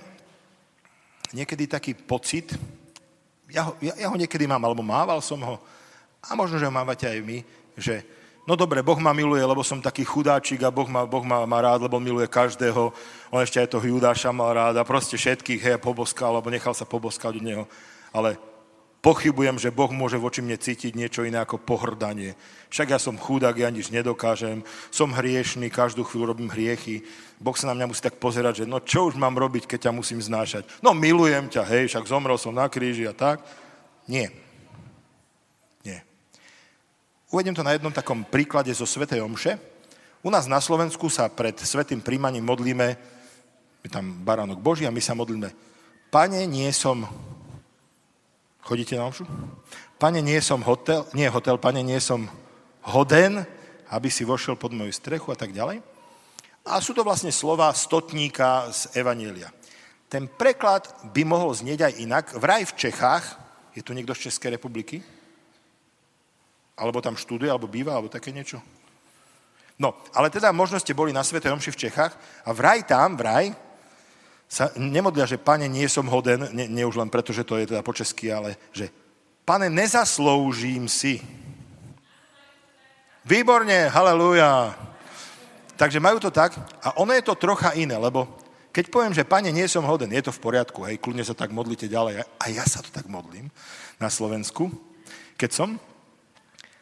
niekedy 1.33 1.65
taký 1.65 1.97
pocit, 1.97 2.53
ja 3.49 3.67
ho, 3.67 3.75
ja, 3.81 3.95
ja 3.97 4.07
ho 4.11 4.17
niekedy 4.19 4.45
mám, 4.45 4.61
alebo 4.61 4.85
mával 4.85 5.23
som 5.23 5.39
ho, 5.41 5.57
a 6.21 6.37
možno, 6.37 6.61
že 6.61 6.67
ho 6.67 6.73
mávate 6.73 7.09
aj 7.09 7.19
my, 7.25 7.37
že 7.73 8.05
no 8.45 8.53
dobre, 8.57 8.81
Boh 8.81 8.97
ma 8.97 9.13
miluje, 9.13 9.41
lebo 9.41 9.61
som 9.65 9.81
taký 9.81 10.05
chudáčik 10.05 10.61
a 10.65 10.73
Boh 10.73 10.89
ma, 10.89 11.05
boh 11.05 11.25
ma, 11.25 11.45
ma 11.45 11.59
rád, 11.61 11.85
lebo 11.85 12.01
miluje 12.01 12.25
každého. 12.29 12.93
On 13.33 13.39
ešte 13.41 13.61
aj 13.61 13.71
toho 13.73 13.85
Judáša 13.97 14.29
mal 14.33 14.53
rád 14.53 14.75
a 14.77 14.87
proste 14.87 15.17
všetkých, 15.17 15.61
hej, 15.61 15.77
poboskal, 15.77 16.35
alebo 16.35 16.53
nechal 16.53 16.73
sa 16.73 16.85
poboskať 16.87 17.37
od 17.37 17.45
neho. 17.45 17.63
Ale 18.11 18.35
Pochybujem, 19.01 19.57
že 19.57 19.73
Boh 19.73 19.89
môže 19.89 20.13
voči 20.21 20.45
mne 20.45 20.61
cítiť 20.61 20.93
niečo 20.93 21.25
iné 21.25 21.41
ako 21.41 21.57
pohrdanie. 21.57 22.37
Však 22.69 22.93
ja 22.93 23.01
som 23.01 23.17
chudák, 23.17 23.57
ja 23.57 23.73
nič 23.73 23.89
nedokážem, 23.89 24.61
som 24.93 25.09
hriešný, 25.09 25.73
každú 25.73 26.05
chvíľu 26.05 26.37
robím 26.37 26.53
hriechy. 26.53 27.01
Boh 27.41 27.57
sa 27.57 27.73
na 27.73 27.73
mňa 27.73 27.89
musí 27.89 28.05
tak 28.05 28.21
pozerať, 28.21 28.61
že 28.61 28.69
no 28.69 28.77
čo 28.77 29.09
už 29.09 29.17
mám 29.17 29.33
robiť, 29.33 29.65
keď 29.65 29.89
ťa 29.89 29.97
musím 29.97 30.21
znášať? 30.21 30.69
No 30.85 30.93
milujem 30.93 31.49
ťa, 31.49 31.65
hej, 31.65 31.89
však 31.89 32.05
zomrel 32.05 32.37
som 32.37 32.53
na 32.53 32.69
kríži 32.69 33.09
a 33.09 33.13
tak. 33.17 33.41
Nie. 34.05 34.29
Uvediem 37.31 37.55
to 37.55 37.63
na 37.63 37.71
jednom 37.71 37.95
takom 37.95 38.27
príklade 38.27 38.69
zo 38.75 38.83
Svetej 38.83 39.23
Omše. 39.23 39.55
U 40.21 40.29
nás 40.29 40.45
na 40.45 40.59
Slovensku 40.59 41.07
sa 41.07 41.31
pred 41.31 41.55
Svetým 41.57 42.03
príjmaním 42.03 42.45
modlíme, 42.45 42.99
je 43.81 43.89
tam 43.89 44.21
baránok 44.21 44.61
Boží 44.61 44.85
a 44.85 44.93
my 44.93 45.01
sa 45.01 45.17
modlíme. 45.17 45.49
Pane, 46.13 46.45
nie 46.45 46.69
som 46.69 47.07
Chodíte 48.61 48.93
na 48.93 49.09
omšu? 49.09 49.25
Pane, 49.97 50.21
nie 50.21 50.37
som 50.41 50.61
hotel, 50.61 51.05
nie 51.17 51.25
hotel, 51.29 51.57
pane, 51.57 51.81
nie 51.81 51.97
som 51.97 52.29
hoden, 52.85 53.41
aby 53.89 54.09
si 54.09 54.21
vošiel 54.21 54.53
pod 54.53 54.73
moju 54.73 54.93
strechu 54.93 55.33
a 55.33 55.37
tak 55.37 55.49
ďalej. 55.49 55.81
A 56.61 56.77
sú 56.77 56.93
to 56.93 57.01
vlastne 57.01 57.33
slova 57.33 57.73
stotníka 57.73 58.69
z 58.69 58.93
Evanielia. 58.93 59.49
Ten 60.05 60.29
preklad 60.29 60.85
by 61.09 61.25
mohol 61.25 61.49
znieť 61.57 61.89
aj 61.89 61.93
inak. 61.97 62.25
Vraj 62.37 62.69
v 62.69 62.77
Čechách, 62.77 63.25
je 63.73 63.81
tu 63.81 63.97
niekto 63.97 64.13
z 64.13 64.29
Českej 64.29 64.61
republiky? 64.61 65.01
Alebo 66.81 66.97
tam 66.97 67.13
študuje, 67.13 67.53
alebo 67.53 67.69
býva, 67.69 67.93
alebo 67.93 68.09
také 68.09 68.33
niečo? 68.33 68.57
No, 69.77 69.93
ale 70.17 70.33
teda 70.33 70.49
možno 70.49 70.81
ste 70.81 70.97
boli 70.97 71.13
na 71.13 71.21
Svetej 71.21 71.53
Omši 71.53 71.69
v 71.73 71.81
Čechách 71.87 72.13
a 72.45 72.49
vraj 72.49 72.81
tam, 72.85 73.13
vraj, 73.13 73.53
sa 74.51 74.67
nemodlia, 74.75 75.23
že 75.23 75.39
pane, 75.39 75.63
nie 75.71 75.87
som 75.87 76.03
hoden, 76.11 76.51
nie, 76.51 76.67
nie 76.67 76.83
už 76.83 76.99
len 76.99 77.07
preto, 77.07 77.31
že 77.31 77.47
to 77.47 77.55
je 77.55 77.71
teda 77.71 77.79
po 77.79 77.95
česky, 77.95 78.35
ale 78.35 78.59
že 78.75 78.91
pane, 79.47 79.71
nezasloužím 79.71 80.91
si. 80.91 81.23
Výborne, 83.23 83.87
halleluja. 83.87 84.75
Takže 85.79 86.03
majú 86.03 86.19
to 86.19 86.29
tak 86.29 86.51
a 86.83 86.99
ono 86.99 87.15
je 87.15 87.23
to 87.23 87.39
trocha 87.39 87.71
iné, 87.79 87.95
lebo 87.95 88.27
keď 88.75 88.91
poviem, 88.91 89.15
že 89.15 89.27
pane, 89.27 89.51
nie 89.55 89.67
som 89.71 89.87
hoden, 89.87 90.11
je 90.11 90.23
to 90.23 90.35
v 90.35 90.43
poriadku, 90.43 90.83
hej, 90.83 90.99
kľudne 90.99 91.23
sa 91.23 91.35
tak 91.35 91.55
modlite 91.55 91.91
ďalej. 91.91 92.23
A 92.39 92.45
ja 92.51 92.63
sa 92.67 92.83
to 92.83 92.91
tak 92.91 93.07
modlím 93.07 93.51
na 93.99 94.11
Slovensku, 94.11 94.67
keď 95.39 95.51
som. 95.51 95.69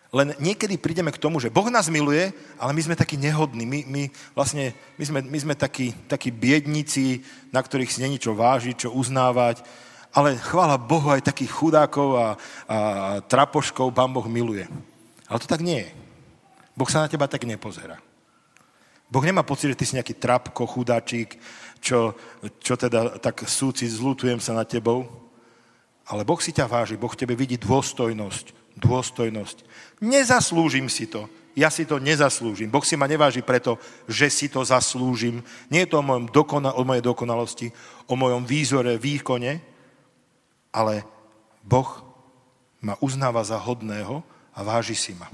Len 0.09 0.33
niekedy 0.41 0.81
prídeme 0.81 1.13
k 1.13 1.21
tomu, 1.21 1.37
že 1.37 1.53
Boh 1.53 1.69
nás 1.69 1.85
miluje, 1.85 2.33
ale 2.57 2.73
my 2.73 2.81
sme 2.81 2.97
takí 2.97 3.13
nehodní. 3.13 3.61
My, 3.61 3.79
my, 3.85 4.03
vlastne, 4.33 4.73
my 4.97 5.05
sme, 5.05 5.19
my 5.21 5.37
sme 5.37 5.53
takí, 5.53 5.93
takí 6.09 6.33
biedníci, 6.33 7.21
na 7.53 7.61
ktorých 7.61 7.93
si 7.93 8.01
není 8.01 8.17
čo 8.17 8.33
vážiť, 8.33 8.89
čo 8.89 8.89
uznávať. 8.89 9.61
Ale 10.09 10.41
chvála 10.41 10.81
Bohu 10.81 11.13
aj 11.13 11.29
takých 11.29 11.53
chudákov 11.53 12.17
a, 12.17 12.27
a 12.65 12.77
trapoškov 13.29 13.93
Pán 13.93 14.09
Boh 14.09 14.25
miluje. 14.25 14.65
Ale 15.29 15.37
to 15.37 15.45
tak 15.45 15.61
nie 15.61 15.85
je. 15.85 15.89
Boh 16.73 16.89
sa 16.89 17.05
na 17.05 17.11
teba 17.11 17.29
tak 17.29 17.45
nepozerá. 17.45 18.01
Boh 19.09 19.25
nemá 19.25 19.45
pocit, 19.45 19.73
že 19.73 19.77
ty 19.77 19.85
si 19.85 19.97
nejaký 19.97 20.17
trapko, 20.17 20.69
chudáčik, 20.69 21.37
čo, 21.81 22.17
čo 22.61 22.73
teda 22.77 23.21
tak 23.21 23.45
súci, 23.45 23.89
zlutujem 23.89 24.37
sa 24.41 24.53
nad 24.57 24.69
tebou. 24.69 25.05
Ale 26.09 26.25
Boh 26.25 26.41
si 26.41 26.49
ťa 26.49 26.65
váži, 26.65 26.97
Boh 26.97 27.09
v 27.09 27.19
tebe 27.21 27.37
vidí 27.37 27.57
dôstojnosť, 27.57 28.68
dôstojnosť. 28.79 29.67
Nezaslúžim 29.99 30.87
si 30.87 31.05
to. 31.05 31.27
Ja 31.59 31.67
si 31.67 31.83
to 31.83 31.99
nezaslúžim. 31.99 32.71
Boh 32.71 32.85
si 32.87 32.95
ma 32.95 33.03
neváži 33.03 33.43
preto, 33.43 33.75
že 34.07 34.31
si 34.31 34.47
to 34.47 34.63
zaslúžim. 34.63 35.43
Nie 35.67 35.83
je 35.83 35.91
to 35.91 35.99
o, 35.99 36.05
mojom 36.05 36.31
dokona- 36.31 36.71
o 36.71 36.87
mojej 36.87 37.03
dokonalosti, 37.03 37.67
o 38.07 38.15
mojom 38.15 38.47
výzore, 38.47 38.95
výkone, 38.95 39.59
ale 40.71 41.03
Boh 41.65 41.89
ma 42.79 42.95
uznáva 43.03 43.43
za 43.43 43.59
hodného 43.59 44.23
a 44.55 44.59
váži 44.63 44.95
si 44.95 45.11
ma. 45.11 45.27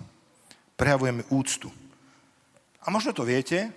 Prejavuje 0.74 1.22
mi 1.22 1.24
úctu. 1.30 1.70
A 2.82 2.90
možno 2.90 3.14
to 3.14 3.22
viete, 3.22 3.70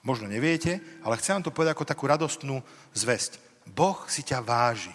možno 0.00 0.28
neviete, 0.28 0.80
ale 1.04 1.20
chcem 1.20 1.36
vám 1.36 1.44
to 1.44 1.52
povedať 1.52 1.72
ako 1.76 1.90
takú 1.90 2.04
radostnú 2.08 2.64
zväzť. 2.96 3.40
Boh 3.72 3.96
si 4.08 4.24
ťa 4.24 4.44
váži. 4.44 4.92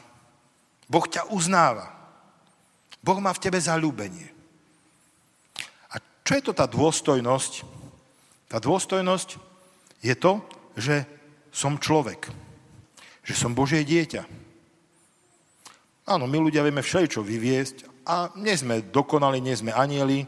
Boh 0.90 1.06
ťa 1.06 1.30
uznáva. 1.30 1.99
Boh 3.00 3.20
má 3.24 3.32
v 3.32 3.44
tebe 3.44 3.60
zalúbenie. 3.60 4.28
A 5.92 6.02
čo 6.24 6.32
je 6.36 6.44
to 6.44 6.54
tá 6.54 6.68
dôstojnosť? 6.68 7.54
Tá 8.50 8.58
dôstojnosť 8.60 9.40
je 10.04 10.16
to, 10.16 10.44
že 10.76 11.08
som 11.52 11.80
človek. 11.80 12.28
Že 13.24 13.34
som 13.36 13.52
Božie 13.56 13.84
dieťa. 13.86 14.24
Áno, 16.10 16.26
my 16.26 16.38
ľudia 16.42 16.66
vieme 16.66 16.82
všeličo 16.82 17.22
vyviesť 17.22 17.86
a 18.10 18.34
nie 18.42 18.58
sme 18.58 18.82
dokonali, 18.82 19.38
nie 19.38 19.54
sme 19.54 19.70
anieli, 19.70 20.26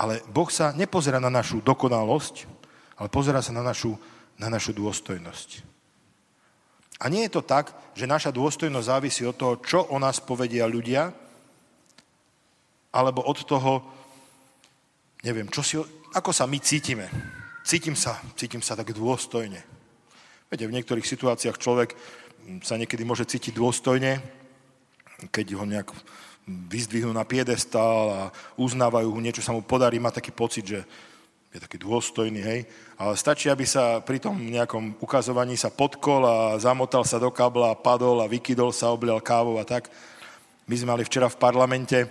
ale 0.00 0.24
Boh 0.32 0.48
sa 0.48 0.72
nepozera 0.72 1.20
na 1.20 1.28
našu 1.28 1.60
dokonalosť, 1.60 2.48
ale 2.96 3.12
pozera 3.12 3.44
sa 3.44 3.52
na 3.52 3.60
našu, 3.60 3.94
na 4.40 4.48
našu 4.48 4.72
dôstojnosť. 4.72 5.71
A 7.02 7.10
nie 7.10 7.26
je 7.26 7.34
to 7.34 7.42
tak, 7.42 7.74
že 7.98 8.06
naša 8.06 8.30
dôstojnosť 8.30 8.86
závisí 8.86 9.26
od 9.26 9.34
toho, 9.34 9.58
čo 9.58 9.90
o 9.90 9.98
nás 9.98 10.22
povedia 10.22 10.70
ľudia, 10.70 11.10
alebo 12.94 13.26
od 13.26 13.42
toho, 13.42 13.82
neviem, 15.26 15.50
čo 15.50 15.66
si, 15.66 15.74
ako 16.14 16.30
sa 16.30 16.46
my 16.46 16.62
cítime. 16.62 17.10
Cítim 17.66 17.98
sa, 17.98 18.22
cítim 18.38 18.62
sa 18.62 18.78
tak 18.78 18.94
dôstojne. 18.94 19.58
Viete, 20.46 20.68
v 20.68 20.76
niektorých 20.78 21.06
situáciách 21.06 21.58
človek 21.58 21.90
sa 22.62 22.78
niekedy 22.78 23.02
môže 23.02 23.26
cítiť 23.26 23.54
dôstojne, 23.54 24.22
keď 25.30 25.46
ho 25.58 25.64
nejak 25.66 25.90
vyzdvihnú 26.46 27.14
na 27.14 27.26
piedestál 27.26 28.04
a 28.10 28.22
uznávajú 28.58 29.14
ho, 29.14 29.18
niečo 29.22 29.42
sa 29.42 29.54
mu 29.54 29.62
podarí, 29.62 30.02
má 30.02 30.10
taký 30.10 30.34
pocit, 30.34 30.66
že 30.66 30.80
je 31.52 31.60
taký 31.60 31.76
dôstojný, 31.76 32.40
hej. 32.40 32.60
Ale 32.96 33.12
stačí, 33.12 33.52
aby 33.52 33.68
sa 33.68 34.00
pri 34.00 34.16
tom 34.16 34.40
nejakom 34.40 34.96
ukazovaní 35.04 35.52
sa 35.60 35.68
podkol 35.68 36.24
a 36.24 36.36
zamotal 36.56 37.04
sa 37.04 37.20
do 37.20 37.28
kabla, 37.28 37.76
padol 37.76 38.24
a 38.24 38.30
vykydol 38.30 38.72
sa, 38.72 38.88
oblial 38.88 39.20
kávou 39.20 39.60
a 39.60 39.64
tak. 39.68 39.92
My 40.64 40.74
sme 40.80 40.96
mali 40.96 41.04
včera 41.04 41.28
v 41.28 41.36
parlamente 41.36 42.08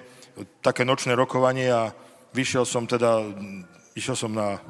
také 0.62 0.86
nočné 0.86 1.17
rokovanie 1.17 1.73
a 1.73 1.89
vyšiel 2.38 2.69
som 2.69 2.86
teda, 2.86 3.25
išiel 3.97 4.13
som 4.13 4.30
na, 4.30 4.62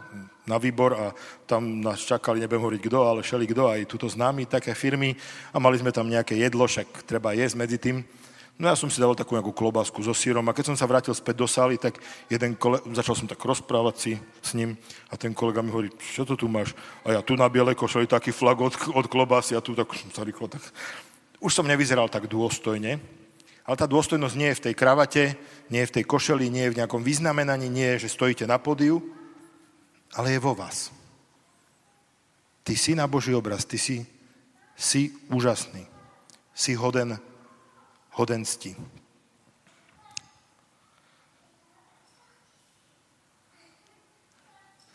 na 0.48 0.56
výbor 0.56 0.96
a 0.96 1.06
tam 1.44 1.84
nás 1.84 2.00
čakali, 2.08 2.40
nebudem 2.40 2.64
hovoriť 2.64 2.82
kto, 2.88 3.00
ale 3.04 3.28
šeli 3.28 3.46
kto, 3.52 3.68
aj 3.68 3.92
túto 3.92 4.08
známy 4.08 4.48
také 4.48 4.72
firmy 4.72 5.12
a 5.52 5.60
mali 5.60 5.84
sme 5.84 5.92
tam 5.92 6.08
nejaké 6.08 6.40
jedlo, 6.40 6.64
však 6.64 7.04
treba 7.04 7.36
jesť 7.36 7.56
medzi 7.60 7.76
tým. 7.76 8.08
No 8.62 8.70
ja 8.70 8.78
som 8.78 8.94
si 8.94 9.02
dal 9.02 9.18
takú 9.18 9.34
nejakú 9.34 9.58
klobásku 9.58 9.98
so 10.06 10.14
sírom 10.14 10.46
a 10.46 10.54
keď 10.54 10.70
som 10.70 10.78
sa 10.78 10.86
vrátil 10.86 11.18
späť 11.18 11.42
do 11.42 11.50
sály, 11.50 11.82
tak 11.82 11.98
jeden 12.30 12.54
kolega, 12.54 12.86
začal 12.94 13.18
som 13.18 13.26
tak 13.26 13.42
rozprávať 13.42 13.96
si 13.98 14.14
s 14.38 14.54
ním 14.54 14.78
a 15.10 15.18
ten 15.18 15.34
kolega 15.34 15.66
mi 15.66 15.74
hovorí, 15.74 15.90
čo 15.98 16.30
to 16.30 16.38
tu 16.38 16.46
máš? 16.46 16.78
A 17.02 17.18
ja 17.18 17.22
tu 17.26 17.34
na 17.34 17.50
bielej 17.50 17.74
košeli 17.74 18.06
taký 18.06 18.30
flag 18.30 18.62
od, 18.62 18.78
od 18.94 19.10
klobásy 19.10 19.58
a 19.58 19.66
tu 19.66 19.74
tak 19.74 19.90
som 19.98 20.14
sa 20.14 20.22
rýchlo 20.22 20.46
tak... 20.46 20.62
Už 21.42 21.58
som 21.58 21.66
nevyzeral 21.66 22.06
tak 22.06 22.30
dôstojne, 22.30 23.02
ale 23.66 23.76
tá 23.82 23.90
dôstojnosť 23.90 24.36
nie 24.38 24.54
je 24.54 24.58
v 24.62 24.66
tej 24.70 24.74
kravate, 24.78 25.24
nie 25.74 25.82
je 25.82 25.90
v 25.90 25.96
tej 25.98 26.06
košeli, 26.06 26.54
nie 26.54 26.70
je 26.70 26.74
v 26.78 26.86
nejakom 26.86 27.02
vyznamenaní, 27.02 27.66
nie 27.66 27.98
je, 27.98 28.06
že 28.06 28.14
stojíte 28.14 28.46
na 28.46 28.62
podiu, 28.62 29.02
ale 30.14 30.38
je 30.38 30.40
vo 30.44 30.54
vás. 30.54 30.94
Ty 32.62 32.78
si 32.78 32.94
na 32.94 33.10
Boží 33.10 33.34
obraz, 33.34 33.66
ty 33.66 33.82
si, 33.82 34.06
si 34.78 35.18
úžasný, 35.34 35.82
si 36.54 36.78
hoden 36.78 37.31
hodenstí. 38.16 38.76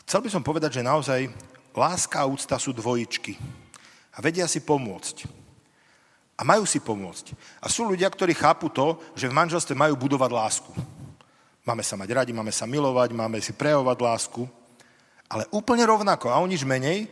Chcel 0.07 0.23
by 0.23 0.29
som 0.31 0.43
povedať, 0.45 0.79
že 0.79 0.87
naozaj 0.87 1.27
láska 1.75 2.23
a 2.23 2.29
úcta 2.29 2.55
sú 2.55 2.71
dvojičky 2.71 3.35
a 4.15 4.23
vedia 4.23 4.47
si 4.47 4.63
pomôcť. 4.63 5.27
A 6.37 6.45
majú 6.45 6.69
si 6.69 6.77
pomôcť. 6.79 7.33
A 7.59 7.67
sú 7.67 7.89
ľudia, 7.89 8.07
ktorí 8.07 8.31
chápu 8.37 8.69
to, 8.69 9.01
že 9.17 9.27
v 9.27 9.35
manželstve 9.35 9.73
majú 9.73 9.97
budovať 9.97 10.31
lásku. 10.31 10.71
Máme 11.65 11.83
sa 11.83 11.99
mať 11.99 12.09
radi, 12.13 12.31
máme 12.31 12.53
sa 12.53 12.69
milovať, 12.69 13.09
máme 13.11 13.41
si 13.43 13.51
prejavovať 13.51 13.97
lásku, 13.99 14.47
ale 15.27 15.43
úplne 15.51 15.83
rovnako 15.83 16.31
a 16.31 16.39
o 16.39 16.47
nič 16.47 16.63
menej 16.63 17.09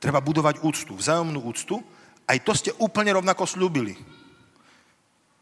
treba 0.00 0.22
budovať 0.24 0.62
úctu, 0.64 0.96
vzájomnú 0.96 1.42
úctu. 1.44 1.82
Aj 2.24 2.38
to 2.40 2.56
ste 2.56 2.72
úplne 2.80 3.12
rovnako 3.12 3.44
slúbili 3.44 3.98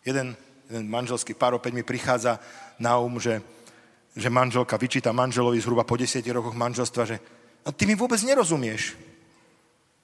jeden, 0.07 0.38
jeden 0.71 0.87
manželský 0.87 1.35
pár 1.35 1.59
opäť 1.59 1.75
mi 1.75 1.83
prichádza 1.83 2.38
na 2.79 2.97
um, 3.03 3.19
že, 3.19 3.42
že 4.14 4.31
manželka 4.31 4.79
vyčíta 4.79 5.11
manželovi 5.11 5.59
zhruba 5.59 5.83
po 5.83 5.99
desiatich 5.99 6.33
rokoch 6.33 6.55
manželstva, 6.55 7.03
že 7.05 7.19
A 7.66 7.75
ty 7.75 7.83
mi 7.83 7.99
vôbec 7.99 8.23
nerozumieš. 8.23 8.95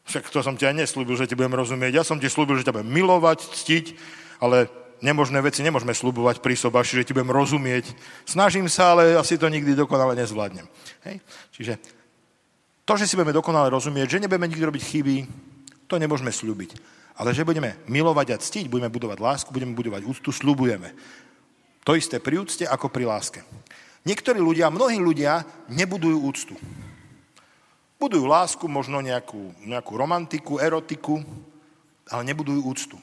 Však 0.03 0.35
to 0.35 0.43
som 0.43 0.59
ti 0.59 0.67
aj 0.67 0.83
neslúbil, 0.83 1.15
že 1.15 1.31
ti 1.31 1.39
budem 1.39 1.55
rozumieť. 1.55 2.03
Ja 2.03 2.05
som 2.05 2.19
ti 2.19 2.27
slúbil, 2.27 2.59
že 2.59 2.67
ťa 2.67 2.75
budem 2.75 2.91
milovať, 2.91 3.39
ctiť, 3.55 3.95
ale 4.43 4.67
nemožné 4.99 5.39
veci 5.39 5.63
nemôžeme 5.63 5.95
slúbovať 5.95 6.43
pri 6.43 6.59
sobaši, 6.59 6.99
že 6.99 7.07
ti 7.07 7.15
budem 7.15 7.31
rozumieť. 7.31 7.95
Snažím 8.27 8.67
sa, 8.67 8.99
ale 8.99 9.15
asi 9.15 9.39
to 9.39 9.47
nikdy 9.47 9.79
dokonale 9.79 10.19
nezvládnem. 10.19 10.67
Hej? 11.07 11.23
Čiže 11.55 11.73
to, 12.83 12.99
že 12.99 13.07
si 13.07 13.15
budeme 13.15 13.31
dokonale 13.35 13.71
rozumieť, 13.71 14.19
že 14.19 14.21
nebudeme 14.27 14.51
nikdy 14.51 14.65
robiť 14.67 14.83
chyby, 14.83 15.17
to 15.87 16.03
nemôžeme 16.03 16.35
slúbiť. 16.35 16.75
Ale 17.23 17.31
že 17.31 17.47
budeme 17.47 17.79
milovať 17.87 18.35
a 18.35 18.43
ctiť, 18.43 18.67
budeme 18.67 18.91
budovať 18.91 19.23
lásku, 19.23 19.55
budeme 19.55 19.79
budovať 19.79 20.03
úctu, 20.03 20.35
slúbujeme. 20.35 20.91
To 21.87 21.95
isté 21.95 22.19
pri 22.19 22.43
úcte 22.43 22.67
ako 22.67 22.91
pri 22.91 23.07
láske. 23.07 23.47
Niektorí 24.03 24.43
ľudia, 24.43 24.75
mnohí 24.75 24.99
ľudia 24.99 25.47
nebudujú 25.71 26.19
úctu. 26.19 26.59
Budujú 28.03 28.27
lásku, 28.27 28.67
možno 28.67 28.99
nejakú, 28.99 29.55
nejakú 29.63 29.95
romantiku, 29.95 30.59
erotiku, 30.59 31.23
ale 32.11 32.27
nebudujú 32.27 32.59
úctu. 32.67 32.99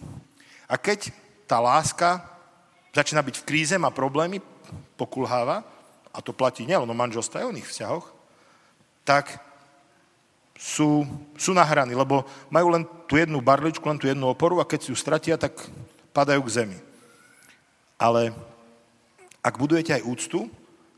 A 0.67 0.75
keď 0.75 1.15
tá 1.47 1.63
láska 1.63 2.19
začína 2.91 3.23
byť 3.23 3.39
v 3.39 3.47
kríze, 3.47 3.75
má 3.79 3.87
problémy, 3.87 4.43
pokulháva, 4.99 5.63
a 6.11 6.19
to 6.19 6.35
platí 6.35 6.67
nielen 6.67 6.91
o 6.91 6.99
manželstve, 6.99 7.39
aj 7.39 7.47
o 7.47 7.53
iných 7.55 7.71
vzťahoch, 7.71 8.05
tak 9.07 9.39
sú, 10.59 11.07
sú 11.39 11.55
nahraní, 11.55 11.95
lebo 11.95 12.27
majú 12.51 12.75
len 12.75 12.83
tú 13.07 13.15
jednu 13.15 13.39
barličku, 13.39 13.87
len 13.87 13.95
tú 13.95 14.11
jednu 14.11 14.27
oporu 14.27 14.59
a 14.59 14.67
keď 14.67 14.79
si 14.83 14.91
ju 14.91 14.97
stratia, 14.99 15.39
tak 15.39 15.55
padajú 16.11 16.43
k 16.43 16.55
zemi. 16.63 16.77
Ale 17.95 18.35
ak 19.39 19.55
budujete 19.55 19.95
aj 19.95 20.03
úctu, 20.03 20.51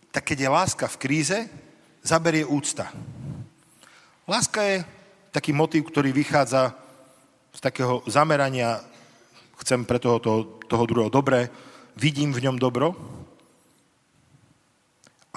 tak 0.09 0.25
keď 0.25 0.37
je 0.41 0.49
láska 0.49 0.85
v 0.89 0.99
kríze, 0.99 1.37
zaberie 2.01 2.41
úcta. 2.41 2.89
Láska 4.25 4.65
je 4.65 4.77
taký 5.29 5.53
motív, 5.53 5.93
ktorý 5.93 6.09
vychádza 6.09 6.73
z 7.53 7.59
takého 7.61 8.01
zamerania, 8.09 8.81
chcem 9.61 9.85
pre 9.85 10.01
toho, 10.01 10.17
toho, 10.17 10.57
toho 10.65 10.83
druhého 10.89 11.13
dobre, 11.13 11.53
vidím 11.93 12.33
v 12.33 12.49
ňom 12.49 12.57
dobro. 12.57 12.97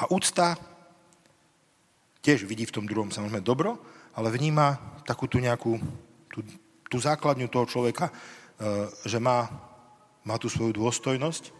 A 0.00 0.08
úcta 0.08 0.56
tiež 2.24 2.48
vidí 2.48 2.64
v 2.64 2.72
tom 2.72 2.88
druhom 2.88 3.12
samozrejme 3.12 3.44
dobro, 3.44 3.76
ale 4.14 4.30
vníma 4.30 4.78
takú 5.04 5.26
tú 5.26 5.42
nejakú, 5.42 5.76
tú, 6.30 6.40
tú 6.88 6.96
základňu 7.02 7.50
toho 7.50 7.66
človeka, 7.66 8.08
e, 8.08 8.12
že 9.04 9.18
má, 9.18 9.50
má 10.22 10.38
tú 10.38 10.48
svoju 10.48 10.74
dôstojnosť. 10.74 11.50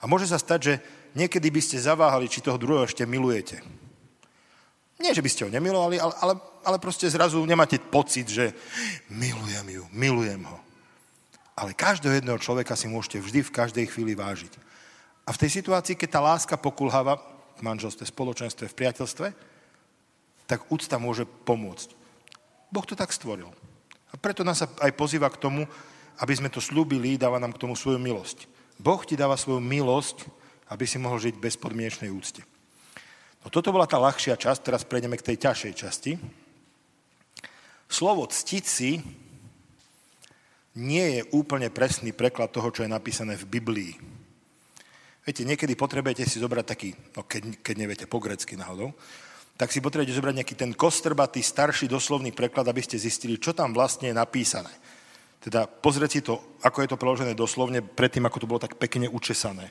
A 0.00 0.08
môže 0.08 0.30
sa 0.30 0.38
stať, 0.40 0.60
že 0.62 0.74
niekedy 1.18 1.50
by 1.50 1.60
ste 1.60 1.82
zaváhali, 1.82 2.30
či 2.30 2.42
toho 2.42 2.58
druhého 2.58 2.86
ešte 2.86 3.04
milujete. 3.04 3.60
Nie, 5.02 5.10
že 5.10 5.24
by 5.24 5.30
ste 5.30 5.42
ho 5.44 5.50
nemilovali, 5.50 5.98
ale, 5.98 6.14
ale, 6.22 6.34
ale 6.62 6.76
proste 6.78 7.10
zrazu 7.10 7.42
nemáte 7.42 7.82
pocit, 7.82 8.30
že 8.30 8.54
milujem 9.10 9.66
ju, 9.80 9.84
milujem 9.90 10.42
ho. 10.46 10.58
Ale 11.54 11.74
každého 11.74 12.18
jedného 12.18 12.38
človeka 12.38 12.74
si 12.78 12.86
môžete 12.90 13.18
vždy 13.22 13.40
v 13.42 13.54
každej 13.54 13.86
chvíli 13.90 14.14
vážiť. 14.14 14.54
A 15.26 15.30
v 15.34 15.40
tej 15.40 15.62
situácii, 15.62 15.98
keď 15.98 16.08
tá 16.18 16.20
láska 16.22 16.54
pokulháva 16.58 17.18
v 17.58 17.62
manželstve, 17.62 18.06
spoločenstve, 18.06 18.70
v 18.70 18.78
priateľstve, 18.78 19.26
tak 20.44 20.68
úcta 20.68 21.00
môže 21.00 21.24
pomôcť. 21.46 21.92
Boh 22.68 22.84
to 22.84 22.98
tak 22.98 23.14
stvoril. 23.14 23.52
A 24.10 24.14
preto 24.18 24.46
nás 24.46 24.62
aj 24.62 24.92
pozýva 24.94 25.30
k 25.30 25.40
tomu, 25.40 25.62
aby 26.22 26.32
sme 26.34 26.52
to 26.52 26.62
slúbili, 26.62 27.18
dáva 27.18 27.42
nám 27.42 27.54
k 27.54 27.62
tomu 27.66 27.74
svoju 27.74 27.98
milosť. 27.98 28.46
Boh 28.78 29.02
ti 29.02 29.18
dáva 29.18 29.34
svoju 29.34 29.58
milosť, 29.58 30.26
aby 30.70 30.84
si 30.86 30.98
mohol 30.98 31.18
žiť 31.18 31.34
bez 31.38 31.58
podmienečnej 31.58 32.10
úcte. 32.10 32.42
No 33.44 33.52
toto 33.52 33.74
bola 33.74 33.84
tá 33.84 34.00
ľahšia 34.00 34.38
časť, 34.40 34.60
teraz 34.64 34.86
prejdeme 34.88 35.18
k 35.20 35.26
tej 35.34 35.36
ťažšej 35.36 35.72
časti. 35.74 36.12
Slovo 37.90 38.24
ctiť 38.24 38.64
si 38.64 39.04
nie 40.74 41.18
je 41.18 41.22
úplne 41.30 41.70
presný 41.70 42.10
preklad 42.10 42.50
toho, 42.50 42.72
čo 42.74 42.82
je 42.82 42.90
napísané 42.90 43.38
v 43.38 43.46
Biblii. 43.46 43.92
Viete, 45.24 45.46
niekedy 45.46 45.78
potrebujete 45.78 46.26
si 46.26 46.42
zobrať 46.42 46.64
taký, 46.66 46.90
no 47.16 47.24
keď, 47.24 47.62
keď 47.62 47.74
neviete 47.78 48.06
po 48.10 48.18
grecky 48.18 48.58
náhodou, 48.58 48.92
tak 49.54 49.70
si 49.70 49.78
potrebujete 49.78 50.18
zobrať 50.18 50.34
nejaký 50.42 50.54
ten 50.58 50.74
kostrbatý, 50.74 51.38
starší 51.38 51.86
doslovný 51.86 52.34
preklad, 52.34 52.66
aby 52.66 52.82
ste 52.82 52.98
zistili, 52.98 53.38
čo 53.38 53.54
tam 53.54 53.70
vlastne 53.70 54.10
je 54.10 54.16
napísané. 54.16 54.70
Teda 55.38 55.68
pozrieť 55.68 56.10
si 56.10 56.20
to, 56.24 56.58
ako 56.64 56.82
je 56.82 56.88
to 56.90 56.98
preložené 56.98 57.32
doslovne, 57.38 57.84
predtým, 57.84 58.26
ako 58.26 58.40
to 58.42 58.50
bolo 58.50 58.64
tak 58.64 58.80
pekne 58.80 59.06
učesané. 59.06 59.70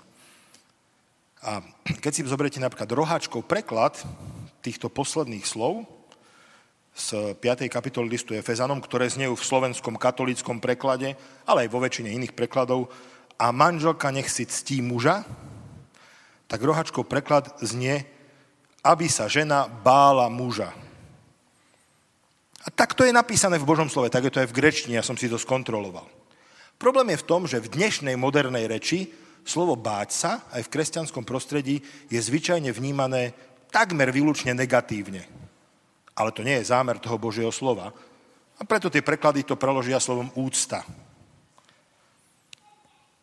A 1.44 1.60
keď 2.00 2.12
si 2.16 2.22
zoberiete 2.24 2.64
napríklad 2.64 2.88
roháčkov 2.96 3.44
preklad 3.44 4.00
týchto 4.64 4.88
posledných 4.88 5.44
slov 5.44 5.84
z 6.96 7.36
5. 7.36 7.68
kapitoly 7.68 8.08
listu 8.08 8.32
Efezanom, 8.38 8.80
ktoré 8.80 9.12
znejú 9.12 9.36
v 9.36 9.44
slovenskom 9.44 10.00
katolíckom 10.00 10.64
preklade, 10.64 11.20
ale 11.44 11.68
aj 11.68 11.74
vo 11.74 11.84
väčšine 11.84 12.16
iných 12.16 12.38
prekladov, 12.38 12.88
a 13.36 13.52
manželka 13.52 14.14
nech 14.14 14.30
si 14.32 14.48
ctí 14.48 14.80
muža, 14.80 15.26
tak 16.48 16.62
roháčkov 16.62 17.10
preklad 17.10 17.50
znie, 17.66 18.08
aby 18.84 19.08
sa 19.08 19.32
žena 19.32 19.66
bála 19.66 20.28
muža. 20.28 20.76
A 22.64 22.72
tak 22.72 22.96
to 22.96 23.08
je 23.08 23.16
napísané 23.16 23.60
v 23.60 23.68
Božom 23.68 23.88
slove, 23.88 24.12
tak 24.12 24.28
je 24.28 24.32
to 24.32 24.40
aj 24.44 24.52
v 24.52 24.58
grečtine, 24.60 24.96
ja 25.00 25.04
som 25.04 25.16
si 25.16 25.32
to 25.32 25.40
skontroloval. 25.40 26.08
Problém 26.80 27.16
je 27.16 27.22
v 27.24 27.28
tom, 27.28 27.42
že 27.48 27.64
v 27.64 27.72
dnešnej 27.72 28.20
modernej 28.20 28.68
reči 28.68 29.08
slovo 29.48 29.76
báť 29.76 30.10
sa 30.12 30.32
aj 30.52 30.68
v 30.68 30.72
kresťanskom 30.72 31.24
prostredí 31.24 31.84
je 32.08 32.20
zvyčajne 32.20 32.72
vnímané 32.72 33.36
takmer 33.72 34.12
výlučne 34.12 34.56
negatívne. 34.56 35.24
Ale 36.14 36.32
to 36.32 36.44
nie 36.44 36.60
je 36.62 36.70
zámer 36.70 37.00
toho 37.00 37.20
Božieho 37.20 37.52
slova. 37.52 37.92
A 38.60 38.62
preto 38.64 38.88
tie 38.88 39.02
preklady 39.02 39.44
to 39.44 39.58
preložia 39.58 39.98
slovom 39.98 40.30
úcta. 40.38 40.86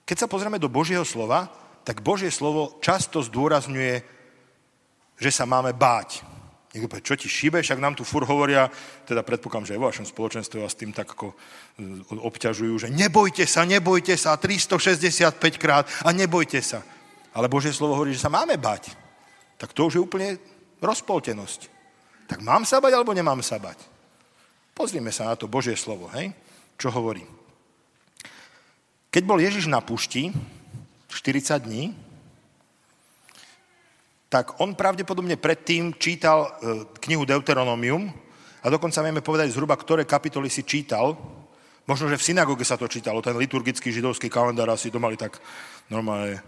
Keď 0.04 0.26
sa 0.26 0.26
pozrieme 0.26 0.58
do 0.58 0.66
Božieho 0.66 1.06
slova, 1.06 1.46
tak 1.86 2.02
Božie 2.02 2.34
slovo 2.34 2.82
často 2.82 3.22
zdôrazňuje, 3.22 4.19
že 5.20 5.30
sa 5.30 5.44
máme 5.44 5.76
báť. 5.76 6.24
Niekto 6.70 6.87
povie, 6.87 7.04
čo 7.04 7.18
ti 7.18 7.28
šíbe, 7.28 7.61
však 7.61 7.83
nám 7.83 7.98
tu 7.98 8.06
fur 8.06 8.22
hovoria, 8.22 8.70
teda 9.04 9.26
predpokladám, 9.26 9.66
že 9.66 9.74
aj 9.74 9.80
vo 9.83 9.90
vašom 9.90 10.06
spoločenstve 10.06 10.62
vás 10.62 10.78
tým 10.78 10.94
tak 10.94 11.12
ako 11.18 11.35
e, 11.35 11.37
obťažujú, 12.14 12.87
že 12.87 12.88
nebojte 12.94 13.42
sa, 13.42 13.66
nebojte 13.66 14.14
sa, 14.14 14.38
365 14.38 15.35
krát 15.59 15.85
a 16.06 16.14
nebojte 16.14 16.62
sa. 16.62 16.87
Ale 17.35 17.50
Božie 17.50 17.74
slovo 17.74 17.98
hovorí, 17.98 18.14
že 18.14 18.22
sa 18.22 18.30
máme 18.30 18.54
bať. 18.54 18.94
Tak 19.59 19.74
to 19.74 19.90
už 19.90 19.98
je 19.98 20.02
úplne 20.02 20.38
rozpoltenosť. 20.78 21.66
Tak 22.30 22.38
mám 22.46 22.62
sa 22.62 22.78
bať, 22.78 22.94
alebo 22.94 23.11
nemám 23.11 23.42
sa 23.42 23.59
bať? 23.59 23.83
Pozrime 24.70 25.11
sa 25.11 25.26
na 25.26 25.35
to 25.35 25.50
Božie 25.50 25.74
slovo, 25.74 26.06
hej? 26.14 26.30
Čo 26.78 26.94
hovorí? 26.94 27.26
Keď 29.11 29.22
bol 29.26 29.42
Ježiš 29.42 29.66
na 29.66 29.83
pušti 29.83 30.30
40 31.11 31.66
dní, 31.66 31.90
tak 34.30 34.62
on 34.62 34.78
pravdepodobne 34.78 35.34
predtým 35.34 35.98
čítal 35.98 36.46
e, 36.46 36.50
knihu 37.02 37.26
Deuteronomium 37.26 38.06
a 38.62 38.66
dokonca 38.70 39.02
vieme 39.02 39.26
povedať 39.26 39.50
zhruba, 39.50 39.74
ktoré 39.74 40.06
kapitoly 40.06 40.46
si 40.46 40.62
čítal. 40.62 41.18
Možno, 41.82 42.06
že 42.06 42.14
v 42.14 42.26
synagóge 42.30 42.62
sa 42.62 42.78
to 42.78 42.86
čítalo, 42.86 43.18
ten 43.18 43.34
liturgický 43.34 43.90
židovský 43.90 44.30
kalendár 44.30 44.70
asi 44.70 44.94
to 44.94 45.02
mali 45.02 45.18
tak 45.18 45.42
normálne, 45.90 46.38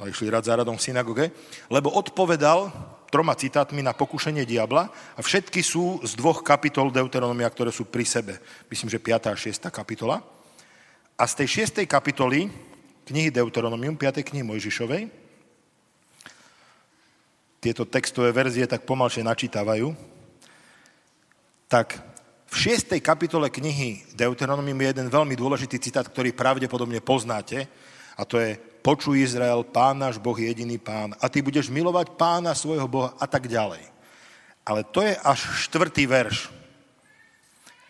a 0.00 0.08
išli 0.08 0.32
rad 0.32 0.48
za 0.48 0.56
radom 0.56 0.80
v 0.80 0.86
synagóge, 0.88 1.24
lebo 1.68 1.92
odpovedal 1.92 2.72
troma 3.12 3.36
citátmi 3.36 3.84
na 3.84 3.92
pokušenie 3.92 4.48
diabla 4.48 4.88
a 4.88 5.20
všetky 5.20 5.60
sú 5.60 6.00
z 6.00 6.16
dvoch 6.16 6.40
kapitol 6.40 6.88
Deuteronomia, 6.88 7.52
ktoré 7.52 7.68
sú 7.68 7.84
pri 7.84 8.08
sebe. 8.08 8.40
Myslím, 8.72 8.88
že 8.88 8.96
5. 8.96 9.28
a 9.28 9.36
6. 9.36 9.68
kapitola. 9.68 10.24
A 11.20 11.28
z 11.28 11.44
tej 11.44 11.68
6. 11.68 11.84
kapitoly 11.84 12.48
knihy 13.04 13.28
Deuteronomium, 13.28 14.00
5. 14.00 14.24
knihy 14.24 14.40
Mojžišovej, 14.48 15.21
tieto 17.62 17.86
textové 17.86 18.34
verzie 18.34 18.66
tak 18.66 18.82
pomalšie 18.82 19.22
načítavajú, 19.22 19.94
tak 21.70 21.94
v 22.50 22.56
6. 22.58 22.98
kapitole 22.98 23.48
knihy 23.48 24.18
Deuteronomium 24.18 24.76
je 24.82 24.90
jeden 24.90 25.08
veľmi 25.08 25.38
dôležitý 25.38 25.78
citát, 25.78 26.04
ktorý 26.04 26.34
pravdepodobne 26.34 26.98
poznáte, 26.98 27.70
a 28.18 28.26
to 28.26 28.42
je 28.42 28.58
Počuj 28.82 29.14
Izrael, 29.14 29.62
pán 29.62 30.02
náš 30.02 30.18
Boh 30.18 30.34
je 30.34 30.50
jediný 30.50 30.74
pán 30.74 31.14
a 31.22 31.30
ty 31.30 31.38
budeš 31.38 31.70
milovať 31.70 32.18
pána 32.18 32.50
svojho 32.50 32.90
Boha 32.90 33.14
a 33.14 33.30
tak 33.30 33.46
ďalej. 33.46 33.78
Ale 34.66 34.82
to 34.90 35.06
je 35.06 35.14
až 35.14 35.38
štvrtý 35.70 36.02
verš. 36.10 36.50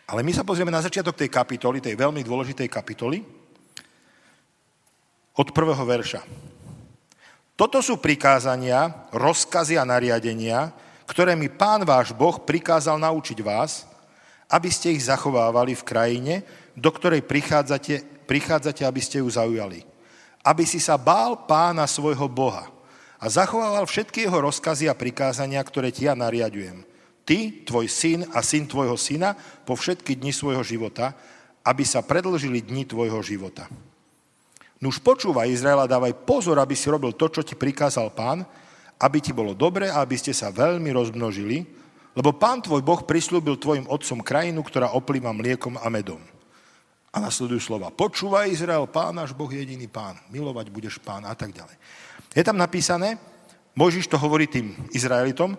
Ale 0.05 0.21
my 0.21 0.37
sa 0.37 0.45
pozrieme 0.45 0.69
na 0.69 0.85
začiatok 0.85 1.17
tej 1.17 1.33
kapitoly, 1.33 1.81
tej 1.81 1.97
veľmi 1.97 2.21
dôležitej 2.21 2.69
kapitoly, 2.69 3.25
od 5.33 5.49
prvého 5.49 5.81
verša. 5.81 6.52
Toto 7.53 7.85
sú 7.85 8.01
prikázania, 8.01 9.09
rozkazy 9.13 9.77
a 9.77 9.85
nariadenia, 9.85 10.73
ktoré 11.05 11.37
mi 11.37 11.53
pán 11.53 11.85
váš 11.85 12.17
Boh 12.17 12.41
prikázal 12.41 12.97
naučiť 12.97 13.39
vás, 13.45 13.85
aby 14.49 14.73
ste 14.73 14.93
ich 14.97 15.05
zachovávali 15.05 15.77
v 15.77 15.87
krajine, 15.87 16.35
do 16.73 16.89
ktorej 16.89 17.25
prichádzate, 17.25 18.25
prichádzate, 18.25 18.83
aby 18.89 19.01
ste 19.01 19.21
ju 19.21 19.29
zaujali. 19.29 19.85
Aby 20.41 20.65
si 20.65 20.81
sa 20.81 20.97
bál 20.97 21.45
pána 21.45 21.85
svojho 21.85 22.27
Boha 22.27 22.73
a 23.23 23.29
zachovával 23.31 23.87
všetky 23.87 24.27
jeho 24.27 24.49
rozkazy 24.49 24.91
a 24.91 24.99
prikázania, 24.99 25.63
ktoré 25.63 25.95
ti 25.95 26.09
ja 26.09 26.17
nariadujem. 26.17 26.83
Ty 27.23 27.63
tvoj 27.69 27.87
syn 27.87 28.27
a 28.35 28.43
syn 28.43 28.67
tvojho 28.67 28.99
syna 28.99 29.39
po 29.63 29.79
všetky 29.79 30.19
dni 30.19 30.35
svojho 30.35 30.65
života, 30.67 31.15
aby 31.63 31.87
sa 31.87 32.03
predlžili 32.03 32.65
dni 32.65 32.83
tvojho 32.83 33.23
života. 33.23 33.71
Nuž 34.83 34.99
počúvaj 34.99 35.47
Izraela, 35.47 35.87
dávaj 35.87 36.27
pozor, 36.27 36.59
aby 36.59 36.75
si 36.75 36.91
robil 36.91 37.15
to, 37.15 37.31
čo 37.31 37.47
ti 37.47 37.55
prikázal 37.55 38.11
pán, 38.11 38.43
aby 38.99 39.23
ti 39.23 39.31
bolo 39.31 39.55
dobre 39.55 39.87
a 39.87 40.03
aby 40.03 40.19
ste 40.19 40.35
sa 40.35 40.51
veľmi 40.51 40.91
rozmnožili, 40.91 41.63
lebo 42.19 42.35
pán 42.35 42.59
tvoj 42.59 42.83
Boh 42.83 42.99
prislúbil 43.07 43.55
tvojim 43.63 43.87
otcom 43.87 44.19
krajinu, 44.27 44.59
ktorá 44.67 44.91
oplýva 44.91 45.31
mliekom 45.31 45.79
a 45.79 45.87
medom. 45.87 46.19
A 47.15 47.23
nasledujú 47.23 47.63
slova. 47.63 47.95
Počúvaj 47.95 48.51
Izrael, 48.51 48.83
pán 48.91 49.15
náš 49.15 49.31
Boh 49.31 49.47
je 49.47 49.63
jediný 49.63 49.87
pán. 49.87 50.19
Milovať 50.35 50.67
budeš 50.75 50.99
pán 50.99 51.23
a 51.31 51.35
tak 51.39 51.55
ďalej. 51.55 51.79
Je 52.35 52.43
tam 52.43 52.59
napísané, 52.59 53.23
Mojžiš 53.79 54.11
to 54.11 54.19
hovorí 54.19 54.51
tým 54.51 54.75
Izraelitom, 54.91 55.55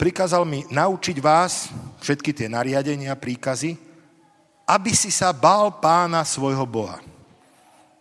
prikázal 0.00 0.48
mi 0.48 0.64
naučiť 0.72 1.20
vás 1.20 1.68
všetky 2.00 2.32
tie 2.32 2.48
nariadenia, 2.48 3.12
príkazy, 3.12 3.76
aby 4.64 4.90
si 4.96 5.12
sa 5.12 5.36
bál 5.36 5.68
pána 5.84 6.24
svojho 6.24 6.64
Boha. 6.64 6.98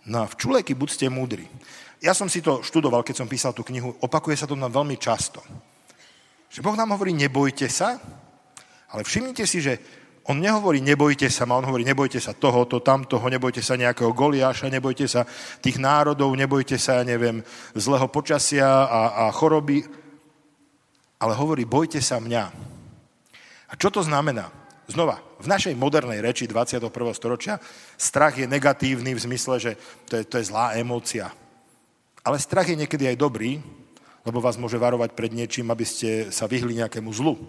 No 0.07 0.23
a 0.23 0.29
v 0.29 0.35
čuleky 0.35 0.75
buďte 0.75 1.07
múdri. 1.07 1.47
Ja 2.03 2.11
som 2.11 2.27
si 2.27 2.43
to 2.43 2.59
študoval, 2.59 3.07
keď 3.07 3.23
som 3.23 3.31
písal 3.31 3.55
tú 3.55 3.63
knihu, 3.63 3.95
opakuje 4.03 4.35
sa 4.35 4.43
to 4.43 4.59
nám 4.59 4.75
veľmi 4.75 4.99
často. 4.99 5.39
Že 6.51 6.59
Boh 6.59 6.75
nám 6.75 6.91
hovorí, 6.99 7.15
nebojte 7.15 7.71
sa, 7.71 7.95
ale 8.91 9.07
všimnite 9.07 9.47
si, 9.47 9.63
že 9.63 9.79
on 10.27 10.39
nehovorí, 10.39 10.79
nebojte 10.79 11.27
sa 11.27 11.43
ma, 11.43 11.59
on 11.59 11.67
hovorí, 11.67 11.83
nebojte 11.83 12.19
sa 12.19 12.31
tohoto, 12.31 12.79
tamtoho, 12.79 13.23
nebojte 13.27 13.59
sa 13.59 13.75
nejakého 13.75 14.15
Goliáša, 14.15 14.71
nebojte 14.71 15.07
sa 15.07 15.27
tých 15.59 15.79
národov, 15.79 16.31
nebojte 16.35 16.79
sa, 16.79 16.99
ja 16.99 17.03
neviem, 17.03 17.43
zlého 17.75 18.07
počasia 18.07 18.67
a, 18.67 19.01
a 19.27 19.35
choroby, 19.35 19.83
ale 21.19 21.33
hovorí, 21.35 21.67
bojte 21.67 21.99
sa 21.99 22.23
mňa. 22.23 22.43
A 23.67 23.73
čo 23.75 23.91
to 23.91 23.99
znamená? 24.03 24.62
Znova, 24.84 25.24
v 25.39 25.48
našej 25.48 25.80
modernej 25.80 26.19
reči 26.19 26.43
21. 26.43 26.91
storočia 27.15 27.56
strach 27.96 28.36
je 28.36 28.43
negatívny 28.43 29.15
v 29.15 29.24
zmysle, 29.24 29.56
že 29.56 29.72
to 30.12 30.19
je, 30.19 30.24
to 30.28 30.36
je 30.43 30.50
zlá 30.52 30.76
emócia. 30.76 31.32
Ale 32.24 32.36
strach 32.36 32.67
je 32.67 32.76
niekedy 32.76 33.08
aj 33.08 33.15
dobrý, 33.15 33.63
lebo 34.28 34.43
vás 34.43 34.60
môže 34.60 34.76
varovať 34.76 35.15
pred 35.15 35.32
niečím, 35.32 35.72
aby 35.72 35.88
ste 35.88 36.32
sa 36.36 36.52
vyhli 36.52 36.84
nejakému 36.84 37.12
zlu. 37.15 37.39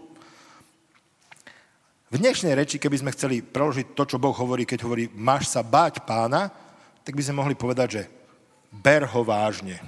V 2.15 2.23
dnešnej 2.23 2.55
reči, 2.55 2.79
keby 2.79 3.03
sme 3.03 3.15
chceli 3.15 3.43
preložiť 3.43 3.99
to, 3.99 4.07
čo 4.07 4.23
Boh 4.23 4.35
hovorí, 4.35 4.63
keď 4.63 4.87
hovorí, 4.87 5.11
máš 5.11 5.51
sa 5.51 5.67
báť 5.67 6.07
pána, 6.07 6.55
tak 7.03 7.19
by 7.19 7.23
sme 7.27 7.43
mohli 7.43 7.59
povedať, 7.59 7.89
že 7.91 8.03
ber 8.71 9.11
ho 9.11 9.27
vážne. 9.27 9.83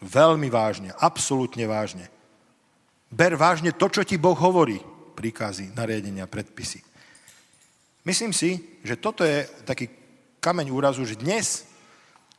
Veľmi 0.00 0.48
vážne, 0.48 0.96
absolútne 0.96 1.68
vážne. 1.68 2.08
Ber 3.12 3.36
vážne 3.36 3.76
to, 3.76 3.92
čo 3.92 4.00
ti 4.00 4.16
Boh 4.16 4.36
hovorí. 4.36 4.80
Príkazy, 5.20 5.76
nariadenia, 5.76 6.24
predpisy. 6.24 6.80
Myslím 8.08 8.32
si, 8.32 8.80
že 8.80 8.96
toto 8.96 9.20
je 9.20 9.44
taký 9.68 9.92
kameň 10.40 10.72
úrazu, 10.72 11.04
že 11.04 11.20
dnes 11.20 11.68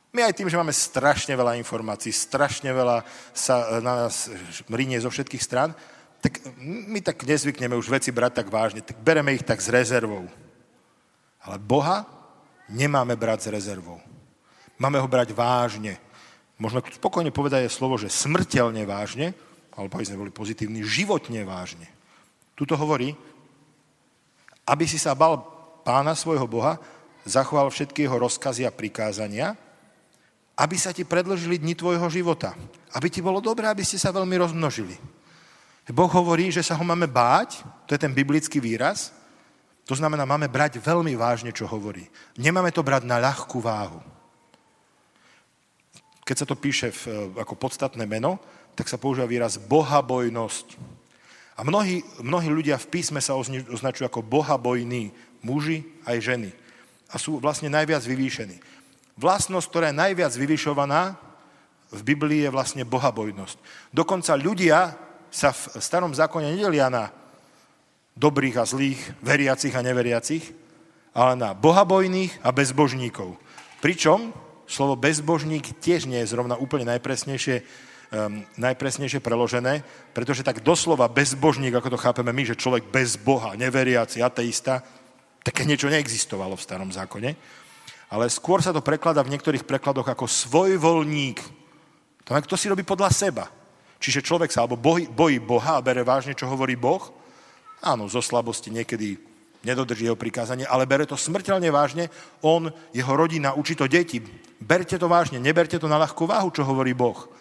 my 0.10 0.26
aj 0.26 0.34
tým, 0.34 0.50
že 0.50 0.58
máme 0.58 0.74
strašne 0.74 1.38
veľa 1.38 1.62
informácií, 1.62 2.10
strašne 2.10 2.74
veľa 2.74 3.06
sa 3.38 3.78
na 3.86 3.94
nás 4.02 4.34
rinie 4.66 4.98
zo 4.98 5.14
všetkých 5.14 5.46
stran, 5.46 5.78
tak 6.26 6.42
my 6.58 7.06
tak 7.06 7.22
nezvykneme 7.22 7.78
už 7.78 7.86
veci 7.94 8.10
brať 8.10 8.42
tak 8.42 8.50
vážne, 8.50 8.82
tak 8.82 8.98
bereme 8.98 9.38
ich 9.38 9.46
tak 9.46 9.62
s 9.62 9.70
rezervou. 9.70 10.26
Ale 11.46 11.62
Boha 11.62 12.10
nemáme 12.66 13.14
brať 13.14 13.46
s 13.46 13.52
rezervou. 13.54 14.02
Máme 14.82 14.98
ho 14.98 15.06
brať 15.06 15.38
vážne. 15.38 16.02
Môžeme 16.58 16.82
spokojne 16.98 17.30
povedať 17.30 17.70
aj 17.70 17.78
slovo, 17.78 18.02
že 18.02 18.10
smrteľne 18.10 18.90
vážne, 18.90 19.38
alebo 19.70 20.02
aby 20.02 20.06
sme 20.10 20.26
boli 20.26 20.34
pozitívni, 20.34 20.82
životne 20.82 21.46
vážne. 21.46 22.01
Tuto 22.62 22.78
hovorí, 22.78 23.18
aby 24.70 24.86
si 24.86 25.02
sa 25.02 25.18
bal 25.18 25.42
pána 25.82 26.14
svojho 26.14 26.46
Boha, 26.46 26.78
zachoval 27.26 27.74
všetky 27.74 28.06
jeho 28.06 28.22
rozkazy 28.22 28.70
a 28.70 28.72
prikázania, 28.74 29.58
aby 30.54 30.78
sa 30.78 30.94
ti 30.94 31.02
predložili 31.02 31.58
dni 31.58 31.74
tvojho 31.74 32.06
života. 32.14 32.54
Aby 32.94 33.10
ti 33.10 33.18
bolo 33.18 33.42
dobré, 33.42 33.66
aby 33.66 33.82
ste 33.82 33.98
sa 33.98 34.14
veľmi 34.14 34.38
rozmnožili. 34.38 34.94
Boh 35.90 36.12
hovorí, 36.14 36.54
že 36.54 36.62
sa 36.62 36.78
ho 36.78 36.86
máme 36.86 37.10
báť, 37.10 37.66
to 37.90 37.98
je 37.98 38.04
ten 38.06 38.14
biblický 38.14 38.62
výraz, 38.62 39.10
to 39.90 39.98
znamená, 39.98 40.30
máme 40.30 40.46
brať 40.46 40.78
veľmi 40.78 41.18
vážne, 41.18 41.50
čo 41.50 41.66
hovorí. 41.66 42.06
Nemáme 42.38 42.70
to 42.70 42.86
brať 42.86 43.10
na 43.10 43.18
ľahkú 43.18 43.58
váhu. 43.58 43.98
Keď 46.22 46.36
sa 46.38 46.46
to 46.46 46.54
píše 46.54 46.94
v, 46.94 47.34
ako 47.42 47.58
podstatné 47.58 48.06
meno, 48.06 48.38
tak 48.78 48.86
sa 48.86 49.02
používa 49.02 49.26
výraz 49.26 49.58
bohabojnosť. 49.58 50.78
A 51.60 51.68
mnohí, 51.68 52.02
mnohí 52.24 52.48
ľudia 52.48 52.80
v 52.80 52.90
písme 52.90 53.20
sa 53.20 53.36
označujú 53.36 54.08
ako 54.08 54.24
bohabojní 54.24 55.12
muži 55.44 55.84
aj 56.08 56.18
ženy. 56.24 56.50
A 57.12 57.20
sú 57.20 57.38
vlastne 57.44 57.68
najviac 57.68 58.02
vyvýšení. 58.02 58.58
Vlastnosť, 59.20 59.68
ktorá 59.68 59.86
je 59.92 60.00
najviac 60.00 60.32
vyvyšovaná 60.32 61.20
v 61.92 62.02
Biblii, 62.08 62.48
je 62.48 62.56
vlastne 62.56 62.88
bohabojnosť. 62.88 63.60
Dokonca 63.92 64.40
ľudia 64.40 64.96
sa 65.28 65.52
v 65.52 65.62
starom 65.80 66.16
zákone 66.16 66.56
nedelia 66.56 66.88
na 66.88 67.12
dobrých 68.16 68.58
a 68.60 68.66
zlých, 68.68 69.00
veriacich 69.20 69.76
a 69.76 69.84
neveriacich, 69.84 70.56
ale 71.12 71.36
na 71.36 71.52
bohabojných 71.52 72.40
a 72.44 72.56
bezbožníkov. 72.56 73.36
Pričom 73.84 74.32
slovo 74.68 74.96
bezbožník 74.96 75.76
tiež 75.84 76.08
nie 76.08 76.24
je 76.24 76.32
zrovna 76.32 76.56
úplne 76.56 76.88
najpresnejšie, 76.96 77.64
um, 78.12 78.44
najpresnejšie 78.60 79.24
preložené, 79.24 79.82
pretože 80.12 80.44
tak 80.44 80.62
doslova 80.62 81.08
bezbožník, 81.08 81.74
ako 81.74 81.96
to 81.96 82.04
chápeme 82.04 82.36
my, 82.36 82.44
že 82.44 82.60
človek 82.60 82.92
bez 82.92 83.16
Boha, 83.16 83.56
neveriaci, 83.56 84.20
ateista, 84.20 84.84
také 85.42 85.66
niečo 85.66 85.90
neexistovalo 85.90 86.54
v 86.54 86.66
starom 86.68 86.92
zákone 86.94 87.34
ale 88.12 88.28
skôr 88.28 88.60
sa 88.60 88.76
to 88.76 88.84
prekladá 88.84 89.24
v 89.24 89.32
niektorých 89.32 89.64
prekladoch 89.64 90.12
ako 90.12 90.28
svojvoľník. 90.28 91.40
To 92.28 92.36
kto 92.36 92.56
si 92.60 92.68
robí 92.68 92.84
podľa 92.84 93.08
seba. 93.08 93.48
Čiže 94.04 94.28
človek 94.28 94.52
sa 94.52 94.68
alebo 94.68 94.76
bojí, 94.76 95.08
bojí 95.08 95.40
Boha 95.40 95.80
a 95.80 95.86
bere 95.86 96.04
vážne, 96.04 96.36
čo 96.36 96.52
hovorí 96.52 96.76
Boh. 96.76 97.00
Áno, 97.80 98.12
zo 98.12 98.20
slabosti 98.20 98.68
niekedy 98.68 99.16
nedodrží 99.64 100.10
jeho 100.10 100.20
prikázanie, 100.20 100.68
ale 100.68 100.90
bere 100.90 101.08
to 101.08 101.16
smrteľne 101.16 101.72
vážne. 101.72 102.12
On, 102.44 102.68
jeho 102.92 103.14
rodina, 103.16 103.56
učí 103.56 103.80
to 103.80 103.88
deti. 103.88 104.20
Berte 104.60 105.00
to 105.00 105.08
vážne, 105.08 105.40
neberte 105.40 105.80
to 105.80 105.88
na 105.88 106.02
ľahkú 106.02 106.28
váhu, 106.28 106.52
čo 106.52 106.68
hovorí 106.68 106.92
Boh. 106.92 107.32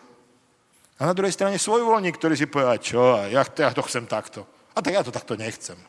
A 1.01 1.09
na 1.09 1.17
druhej 1.17 1.33
strane 1.33 1.57
svojvoľník, 1.57 2.21
ktorý 2.21 2.37
si 2.37 2.45
povie, 2.45 2.77
čo, 2.85 3.01
ja, 3.33 3.41
ja 3.41 3.71
to 3.73 3.81
chcem 3.89 4.05
takto. 4.05 4.45
A 4.77 4.85
tak 4.85 4.93
ja 4.93 5.01
to 5.01 5.09
takto 5.09 5.33
nechcem. 5.33 5.81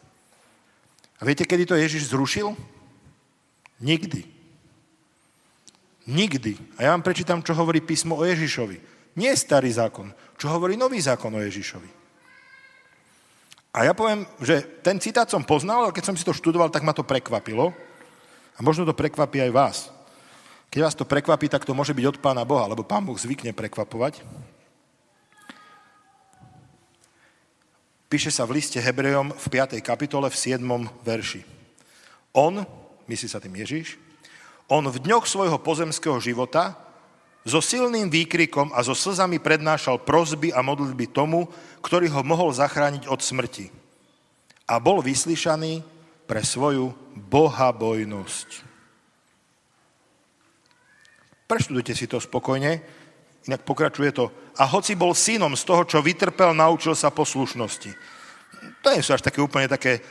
A 1.19 1.27
viete, 1.27 1.43
kedy 1.43 1.67
to 1.67 1.75
Ježiš 1.75 2.15
zrušil? 2.15 2.55
Nikdy. 3.83 4.23
Nikdy. 6.07 6.79
A 6.79 6.87
ja 6.87 6.89
vám 6.95 7.03
prečítam, 7.03 7.43
čo 7.43 7.51
hovorí 7.53 7.83
písmo 7.83 8.17
o 8.17 8.23
Ježišovi. 8.23 8.79
Nie 9.19 9.35
starý 9.35 9.67
zákon, 9.69 10.15
čo 10.39 10.47
hovorí 10.47 10.79
nový 10.79 11.03
zákon 11.03 11.29
o 11.35 11.43
Ježišovi. 11.43 11.91
A 13.71 13.87
ja 13.87 13.93
poviem, 13.95 14.23
že 14.39 14.63
ten 14.83 14.99
citát 14.99 15.27
som 15.27 15.43
poznal, 15.43 15.87
ale 15.87 15.95
keď 15.95 16.11
som 16.11 16.15
si 16.15 16.23
to 16.23 16.35
študoval, 16.35 16.71
tak 16.71 16.87
ma 16.87 16.95
to 16.95 17.03
prekvapilo. 17.03 17.75
A 18.55 18.59
možno 18.63 18.87
to 18.87 18.95
prekvapí 18.95 19.43
aj 19.43 19.51
vás. 19.51 19.77
Keď 20.71 20.79
vás 20.79 20.95
to 20.95 21.03
prekvapí, 21.03 21.51
tak 21.51 21.67
to 21.67 21.75
môže 21.75 21.91
byť 21.91 22.15
od 22.15 22.17
Pána 22.23 22.47
Boha, 22.47 22.67
lebo 22.67 22.87
Pán 22.87 23.03
Boh 23.03 23.19
zvykne 23.19 23.51
prekvapovať. 23.51 24.23
Píše 28.11 28.27
sa 28.27 28.43
v 28.43 28.59
liste 28.59 28.75
Hebrejom 28.75 29.31
v 29.31 29.45
5. 29.47 29.79
kapitole 29.79 30.27
v 30.27 30.35
7. 30.35 30.59
verši. 30.99 31.47
On, 32.35 32.59
myslí 33.07 33.27
sa 33.31 33.39
tým 33.39 33.55
Ježiš, 33.55 33.95
on 34.67 34.83
v 34.83 34.99
dňoch 34.99 35.23
svojho 35.23 35.55
pozemského 35.63 36.19
života 36.19 36.75
so 37.47 37.63
silným 37.63 38.11
výkrikom 38.11 38.75
a 38.75 38.83
so 38.83 38.91
slzami 38.91 39.39
prednášal 39.39 40.03
prozby 40.03 40.51
a 40.51 40.59
modlitby 40.59 41.07
tomu, 41.07 41.47
ktorý 41.79 42.11
ho 42.11 42.19
mohol 42.27 42.51
zachrániť 42.51 43.07
od 43.07 43.23
smrti. 43.23 43.71
A 44.67 44.75
bol 44.83 44.99
vyslyšaný 44.99 45.79
pre 46.27 46.43
svoju 46.43 46.91
bohabojnosť. 47.15 48.49
Preštudujte 51.47 51.95
si 51.95 52.11
to 52.11 52.19
spokojne, 52.19 52.83
inak 53.47 53.63
pokračuje 53.63 54.11
to. 54.11 54.27
A 54.59 54.67
hoci 54.67 54.97
bol 54.97 55.15
synom 55.15 55.55
z 55.55 55.63
toho, 55.63 55.87
čo 55.87 56.03
vytrpel, 56.03 56.51
naučil 56.51 56.95
sa 56.97 57.13
poslušnosti. 57.13 57.91
To 58.81 58.87
nie 58.91 58.99
až 59.01 59.21
také 59.21 59.39
úplne 59.39 59.69
také, 59.71 60.03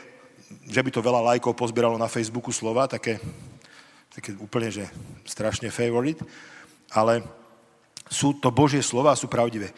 že 0.67 0.81
by 0.81 0.89
to 0.91 1.05
veľa 1.05 1.21
lajkov 1.33 1.53
pozbieralo 1.55 1.95
na 1.99 2.11
Facebooku 2.11 2.51
slova, 2.51 2.89
také 2.89 3.21
také 4.11 4.35
úplne, 4.35 4.67
že 4.67 4.83
strašne 5.23 5.71
favorite, 5.71 6.19
ale 6.91 7.23
sú 8.11 8.35
to 8.35 8.51
Božie 8.51 8.83
slova 8.83 9.15
a 9.15 9.19
sú 9.19 9.31
pravdivé. 9.31 9.71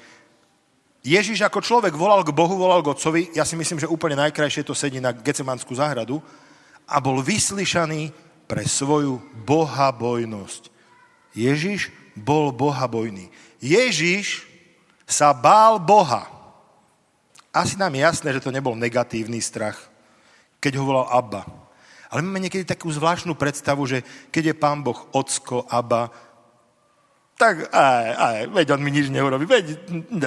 Ježiš 1.05 1.45
ako 1.45 1.61
človek 1.61 1.93
volal 1.93 2.25
k 2.25 2.33
Bohu, 2.33 2.57
volal 2.57 2.81
k 2.81 2.95
Otcovi, 2.95 3.29
ja 3.37 3.45
si 3.45 3.53
myslím, 3.53 3.77
že 3.77 3.91
úplne 3.91 4.17
najkrajšie 4.25 4.65
to 4.65 4.73
sedí 4.73 4.97
na 4.97 5.13
Gecemanskú 5.13 5.75
záhradu 5.77 6.23
a 6.89 6.97
bol 6.97 7.21
vyslyšaný 7.21 8.09
pre 8.49 8.65
svoju 8.65 9.21
bohabojnosť. 9.45 10.73
Ježiš 11.37 11.93
bol 12.17 12.55
bohabojný. 12.55 13.29
Ježiš 13.61 14.47
sa 15.07 15.35
bál 15.35 15.79
Boha. 15.79 16.29
Asi 17.53 17.77
nám 17.77 17.93
je 17.93 18.01
jasné, 18.01 18.33
že 18.33 18.43
to 18.43 18.55
nebol 18.55 18.73
negatívny 18.73 19.37
strach, 19.37 19.77
keď 20.57 20.81
ho 20.81 20.87
volal 20.89 21.07
Abba. 21.11 21.45
Ale 22.09 22.21
máme 22.21 22.45
niekedy 22.45 22.65
takú 22.65 22.89
zvláštnu 22.93 23.33
predstavu, 23.37 23.85
že 23.89 24.05
keď 24.29 24.53
je 24.53 24.55
pán 24.57 24.81
Boh 24.81 24.97
ocko, 25.13 25.65
Abba, 25.69 26.13
tak 27.33 27.73
aj, 27.73 28.07
aj, 28.13 28.37
veď 28.53 28.67
on 28.77 28.81
mi 28.85 28.93
nič 28.93 29.09
neurobí, 29.09 29.49
veď 29.49 29.65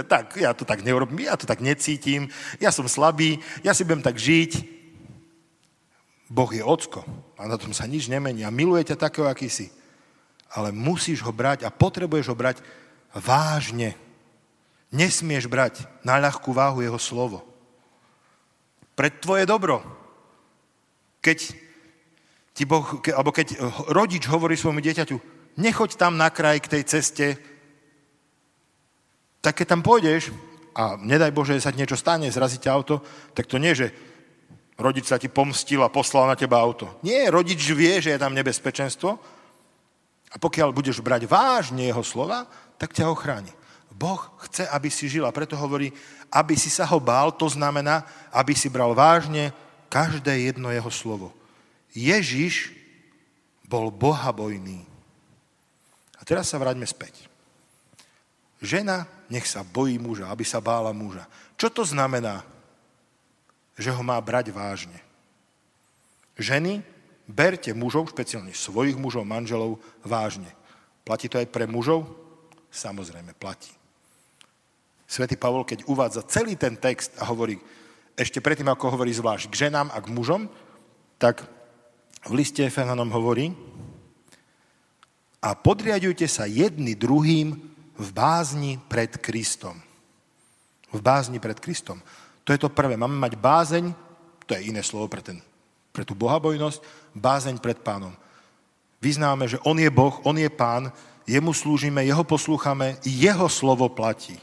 tak, 0.04 0.34
ja 0.36 0.50
to 0.50 0.66
tak 0.66 0.82
neurobím, 0.82 1.30
ja 1.30 1.38
to 1.38 1.46
tak 1.46 1.62
necítim, 1.62 2.26
ja 2.58 2.74
som 2.74 2.90
slabý, 2.90 3.38
ja 3.62 3.70
si 3.70 3.86
budem 3.86 4.02
tak 4.02 4.18
žiť. 4.18 4.76
Boh 6.26 6.50
je 6.50 6.62
ocko 6.62 7.06
a 7.38 7.46
na 7.46 7.54
tom 7.54 7.70
sa 7.70 7.86
nič 7.86 8.10
nemení 8.10 8.42
a 8.42 8.50
miluje 8.50 8.82
ťa 8.90 9.06
takého, 9.06 9.30
aký 9.30 9.46
si. 9.46 9.70
Ale 10.50 10.74
musíš 10.74 11.22
ho 11.22 11.30
brať 11.30 11.62
a 11.62 11.70
potrebuješ 11.70 12.34
ho 12.34 12.36
brať 12.38 12.58
vážne. 13.14 13.94
Nesmieš 14.94 15.50
brať 15.50 15.86
na 16.06 16.18
ľahkú 16.22 16.54
váhu 16.54 16.82
jeho 16.82 16.98
slovo. 17.00 17.42
Pre 18.94 19.08
tvoje 19.10 19.44
dobro. 19.44 19.82
Keď 21.20 21.38
ti 22.56 22.64
boh, 22.64 23.02
ke, 23.02 23.12
alebo 23.12 23.34
keď 23.34 23.60
rodič 23.92 24.24
hovorí 24.30 24.56
svojmu 24.56 24.80
dieťaťu, 24.80 25.16
nechoď 25.60 26.00
tam 26.00 26.16
na 26.16 26.32
kraj 26.32 26.62
k 26.64 26.78
tej 26.78 26.82
ceste, 26.86 27.26
tak 29.44 29.58
keď 29.60 29.76
tam 29.76 29.82
pôjdeš 29.84 30.32
a 30.76 30.96
nedaj 30.96 31.32
Bože, 31.32 31.56
sa 31.60 31.72
ti 31.72 31.80
niečo 31.80 31.96
stane, 31.96 32.32
zrazí 32.32 32.56
ťa 32.60 32.72
auto, 32.72 33.04
tak 33.32 33.48
to 33.48 33.56
nie, 33.56 33.72
že 33.72 33.92
rodič 34.76 35.08
sa 35.08 35.16
ti 35.16 35.32
pomstil 35.32 35.80
a 35.80 35.92
poslal 35.92 36.28
na 36.28 36.36
teba 36.36 36.60
auto. 36.60 37.00
Nie, 37.00 37.32
rodič 37.32 37.64
vie, 37.72 37.96
že 38.00 38.16
je 38.16 38.20
tam 38.20 38.36
nebezpečenstvo 38.36 39.10
a 40.32 40.36
pokiaľ 40.36 40.76
budeš 40.76 41.00
brať 41.00 41.24
vážne 41.24 41.88
jeho 41.88 42.04
slova, 42.04 42.44
tak 42.76 42.92
ťa 42.92 43.08
ochráni. 43.08 43.52
Boh 43.96 44.20
chce, 44.44 44.68
aby 44.68 44.92
si 44.92 45.08
žil 45.08 45.24
a 45.24 45.32
preto 45.32 45.56
hovorí, 45.56 45.88
aby 46.28 46.52
si 46.52 46.68
sa 46.68 46.84
ho 46.84 47.00
bál, 47.00 47.32
to 47.32 47.48
znamená, 47.48 48.04
aby 48.28 48.52
si 48.52 48.68
bral 48.68 48.92
vážne 48.92 49.56
každé 49.88 50.52
jedno 50.52 50.68
jeho 50.68 50.92
slovo. 50.92 51.32
Ježiš 51.96 52.76
bol 53.64 53.88
bohabojný. 53.88 54.84
A 56.20 56.22
teraz 56.28 56.52
sa 56.52 56.60
vráťme 56.60 56.84
späť. 56.84 57.24
Žena 58.60 59.08
nech 59.32 59.48
sa 59.48 59.64
bojí 59.64 59.96
muža, 59.96 60.28
aby 60.28 60.44
sa 60.44 60.60
bála 60.60 60.92
muža. 60.92 61.24
Čo 61.56 61.72
to 61.72 61.82
znamená, 61.88 62.44
že 63.80 63.88
ho 63.92 64.02
má 64.04 64.20
brať 64.20 64.52
vážne? 64.52 65.00
Ženy, 66.36 66.84
berte 67.24 67.72
mužov, 67.72 68.12
špeciálne 68.12 68.52
svojich 68.52 68.96
mužov, 69.00 69.24
manželov, 69.24 69.80
vážne. 70.04 70.52
Platí 71.00 71.32
to 71.32 71.40
aj 71.40 71.48
pre 71.48 71.64
mužov? 71.64 72.04
Samozrejme, 72.68 73.32
platí. 73.40 73.72
Svetý 75.06 75.38
Pavol, 75.38 75.62
keď 75.62 75.86
uvádza 75.86 76.26
celý 76.26 76.58
ten 76.58 76.74
text 76.74 77.14
a 77.22 77.30
hovorí, 77.30 77.62
ešte 78.18 78.42
predtým, 78.42 78.66
ako 78.66 78.98
hovorí 78.98 79.14
zvlášť 79.14 79.48
k 79.48 79.68
ženám 79.70 79.94
a 79.94 79.98
k 80.02 80.10
mužom, 80.10 80.50
tak 81.16 81.46
v 82.26 82.32
liste 82.34 82.66
Efezanom 82.66 83.08
hovorí, 83.14 83.54
a 85.46 85.54
podriadujte 85.54 86.26
sa 86.26 86.50
jedni 86.50 86.98
druhým 86.98 87.54
v 87.94 88.08
bázni 88.10 88.82
pred 88.90 89.14
Kristom. 89.22 89.78
V 90.90 90.98
bázni 90.98 91.38
pred 91.38 91.54
Kristom. 91.62 92.02
To 92.42 92.50
je 92.50 92.58
to 92.58 92.72
prvé. 92.72 92.98
Máme 92.98 93.14
mať 93.14 93.38
bázeň, 93.38 93.94
to 94.42 94.58
je 94.58 94.74
iné 94.74 94.82
slovo 94.82 95.06
pre, 95.06 95.22
ten, 95.22 95.38
pre 95.94 96.02
tú 96.02 96.18
bohabojnosť, 96.18 96.82
bázeň 97.14 97.62
pred 97.62 97.78
pánom. 97.78 98.10
Vyznáme, 98.98 99.46
že 99.46 99.62
on 99.62 99.78
je 99.78 99.86
Boh, 99.86 100.18
on 100.26 100.34
je 100.34 100.50
pán, 100.50 100.90
jemu 101.30 101.52
slúžime, 101.54 102.02
jeho 102.02 102.26
poslúchame, 102.26 102.98
jeho 103.06 103.46
slovo 103.46 103.86
platí. 103.92 104.34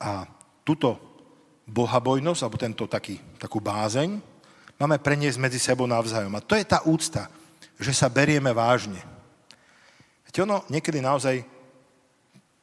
A 0.00 0.28
túto 0.66 0.98
bohabojnosť, 1.66 2.40
alebo 2.42 2.58
tento 2.60 2.84
taký, 2.86 3.18
takú 3.40 3.58
bázeň, 3.58 4.22
máme 4.78 4.96
preniesť 5.02 5.38
medzi 5.40 5.58
sebou 5.58 5.88
navzájom. 5.88 6.32
A 6.36 6.44
to 6.44 6.54
je 6.54 6.64
tá 6.66 6.84
úcta, 6.86 7.26
že 7.80 7.92
sa 7.92 8.06
berieme 8.06 8.54
vážne. 8.54 9.02
Viete, 10.28 10.44
ono 10.44 10.62
niekedy 10.70 11.02
naozaj 11.02 11.42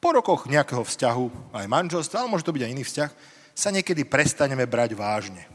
po 0.03 0.11
rokoch 0.11 0.51
nejakého 0.51 0.83
vzťahu, 0.83 1.55
aj 1.55 1.65
manželstva, 1.71 2.23
ale 2.23 2.31
môže 2.31 2.43
to 2.43 2.51
byť 2.51 2.63
aj 2.63 2.73
iný 2.75 2.83
vzťah, 2.83 3.11
sa 3.55 3.69
niekedy 3.71 4.03
prestaneme 4.03 4.67
brať 4.67 4.97
vážne. 4.97 5.47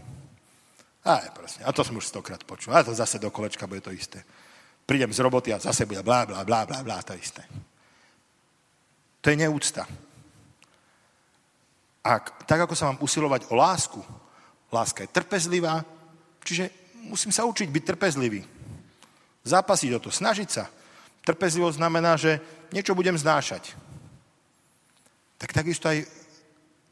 Aj, 1.05 1.25
prosím, 1.33 1.63
a 1.65 1.73
to 1.73 1.85
som 1.85 1.97
už 1.97 2.09
stokrát 2.09 2.41
počul. 2.45 2.73
A 2.73 2.85
to 2.85 2.97
zase 2.97 3.21
do 3.21 3.29
kolečka 3.29 3.69
bude 3.69 3.81
to 3.81 3.93
isté. 3.93 4.25
Prídem 4.89 5.13
z 5.13 5.21
roboty 5.21 5.53
a 5.53 5.61
zase 5.61 5.85
bude 5.85 6.01
blá, 6.01 6.25
blá, 6.25 6.45
blá, 6.45 6.65
blá, 6.65 6.81
blá, 6.81 6.99
to 7.05 7.13
isté. 7.13 7.45
To 9.21 9.29
je 9.29 9.37
neúcta. 9.37 9.85
A 12.05 12.23
tak, 12.23 12.61
ako 12.65 12.75
sa 12.75 12.91
mám 12.91 13.03
usilovať 13.03 13.51
o 13.51 13.55
lásku, 13.59 14.01
láska 14.71 15.05
je 15.05 15.13
trpezlivá, 15.13 15.83
čiže 16.45 16.71
musím 17.09 17.33
sa 17.33 17.49
učiť 17.49 17.69
byť 17.69 17.85
trpezlivý. 17.85 18.45
Zápasiť 19.45 19.91
o 19.97 20.03
to, 20.03 20.11
snažiť 20.13 20.49
sa. 20.49 20.69
Trpezlivosť 21.25 21.81
znamená, 21.81 22.17
že 22.17 22.41
niečo 22.73 22.97
budem 22.97 23.17
znášať. 23.17 23.77
Tak 25.39 25.55
takisto 25.55 25.89
aj, 25.89 26.05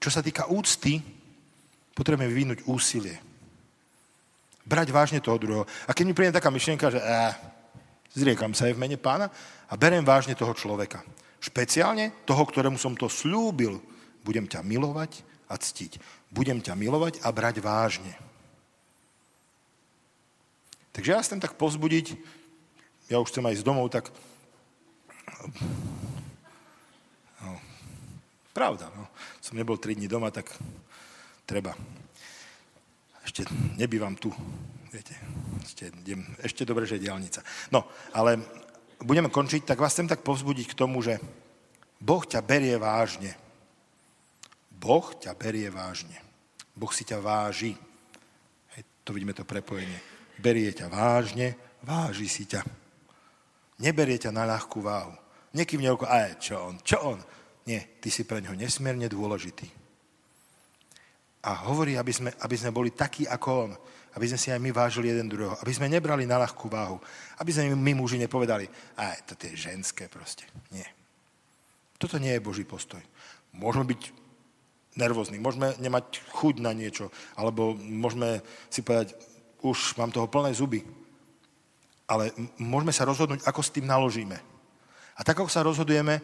čo 0.00 0.08
sa 0.12 0.22
týka 0.22 0.48
úcty, 0.48 1.02
potrebujeme 1.96 2.28
vyvinúť 2.28 2.58
úsilie. 2.68 3.16
Brať 4.66 4.88
vážne 4.90 5.20
toho 5.22 5.38
druhého. 5.38 5.64
A 5.86 5.94
keď 5.94 6.04
mi 6.06 6.16
príde 6.16 6.36
taká 6.36 6.50
myšlienka, 6.50 6.90
že 6.90 7.00
eh, 7.00 7.32
zriekam 8.12 8.52
sa 8.52 8.66
aj 8.68 8.74
v 8.74 8.82
mene 8.82 8.98
pána 8.98 9.30
a 9.70 9.74
berem 9.76 10.04
vážne 10.04 10.34
toho 10.34 10.52
človeka. 10.52 11.04
Špeciálne 11.40 12.24
toho, 12.24 12.42
ktorému 12.42 12.80
som 12.80 12.96
to 12.96 13.06
slúbil, 13.06 13.78
budem 14.26 14.50
ťa 14.50 14.66
milovať 14.66 15.22
a 15.46 15.54
ctiť. 15.54 16.02
Budem 16.34 16.58
ťa 16.58 16.74
milovať 16.74 17.22
a 17.22 17.30
brať 17.30 17.62
vážne. 17.62 18.10
Takže 20.90 21.12
ja 21.14 21.22
chcem 21.22 21.38
tak 21.38 21.54
pozbudiť, 21.54 22.18
ja 23.06 23.22
už 23.22 23.30
chcem 23.30 23.46
aj 23.46 23.60
z 23.60 23.62
domov, 23.62 23.86
tak... 23.92 24.10
No, 27.38 27.52
pravda, 28.50 28.90
no. 28.96 29.06
Som 29.38 29.54
nebol 29.54 29.78
3 29.78 29.94
dní 29.94 30.10
doma, 30.10 30.34
tak 30.34 30.50
treba. 31.46 31.76
Ešte 33.22 33.46
nebývam 33.78 34.18
tu, 34.18 34.34
viete. 34.90 35.14
Ešte, 35.62 35.92
idem, 36.02 36.24
ešte 36.42 36.66
dobre, 36.66 36.88
že 36.88 36.98
je 36.98 37.06
diálnica. 37.06 37.44
No, 37.68 37.86
ale 38.16 38.40
budeme 38.98 39.30
končiť, 39.30 39.68
tak 39.68 39.78
vás 39.78 39.92
chcem 39.92 40.08
tak 40.08 40.24
povzbudiť 40.24 40.72
k 40.72 40.78
tomu, 40.78 41.04
že 41.04 41.20
Boh 42.00 42.24
ťa 42.24 42.40
berie 42.40 42.74
vážne. 42.80 43.36
Boh 44.86 45.10
ťa 45.18 45.34
berie 45.34 45.66
vážne. 45.66 46.14
Boh 46.78 46.94
si 46.94 47.02
ťa 47.02 47.18
váži. 47.18 47.74
Hej, 48.78 48.82
to 49.02 49.10
vidíme 49.10 49.34
to 49.34 49.42
prepojenie. 49.42 49.98
Berie 50.38 50.70
ťa 50.70 50.86
vážne, 50.86 51.58
váži 51.82 52.30
si 52.30 52.46
ťa. 52.46 52.62
Neberie 53.82 54.14
ťa 54.22 54.30
na 54.30 54.46
ľahkú 54.46 54.78
váhu. 54.78 55.10
Nekývne 55.58 55.90
oko, 55.90 56.06
aj 56.06 56.38
čo 56.38 56.54
on, 56.70 56.78
čo 56.86 57.02
on. 57.02 57.18
Nie, 57.66 57.98
ty 57.98 58.14
si 58.14 58.22
pre 58.22 58.38
ňoho 58.38 58.54
nesmierne 58.54 59.10
dôležitý. 59.10 59.66
A 61.50 61.66
hovorí, 61.66 61.98
aby 61.98 62.12
sme, 62.14 62.30
aby 62.30 62.54
sme 62.54 62.70
boli 62.70 62.94
takí 62.94 63.26
ako 63.26 63.50
on. 63.66 63.72
Aby 64.14 64.32
sme 64.32 64.38
si 64.38 64.48
aj 64.54 64.62
my 64.62 64.70
vážili 64.70 65.10
jeden 65.10 65.26
druhého. 65.26 65.58
Aby 65.60 65.72
sme 65.74 65.90
nebrali 65.90 66.30
na 66.30 66.38
ľahkú 66.38 66.70
váhu. 66.70 67.02
Aby 67.42 67.50
sme 67.52 67.74
my 67.74 67.92
muži 67.98 68.22
nepovedali, 68.22 68.70
aj 68.96 69.34
to 69.34 69.34
je 69.50 69.58
ženské 69.58 70.06
proste. 70.06 70.46
Nie. 70.70 70.86
Toto 71.98 72.22
nie 72.22 72.32
je 72.32 72.44
Boží 72.44 72.62
postoj. 72.62 73.00
Môžeme 73.56 73.88
byť 73.88 74.25
nervózni, 74.96 75.36
môžeme 75.36 75.76
nemať 75.76 76.24
chuť 76.32 76.64
na 76.64 76.72
niečo, 76.72 77.12
alebo 77.36 77.76
môžeme 77.76 78.40
si 78.72 78.80
povedať, 78.80 79.12
už 79.60 79.94
mám 80.00 80.10
toho 80.10 80.26
plné 80.26 80.56
zuby. 80.56 80.82
Ale 82.08 82.32
môžeme 82.56 82.94
sa 82.94 83.04
rozhodnúť, 83.04 83.44
ako 83.44 83.60
s 83.60 83.74
tým 83.74 83.86
naložíme. 83.86 84.38
A 85.16 85.20
tak, 85.24 85.36
ako 85.36 85.50
sa 85.52 85.66
rozhodujeme, 85.66 86.20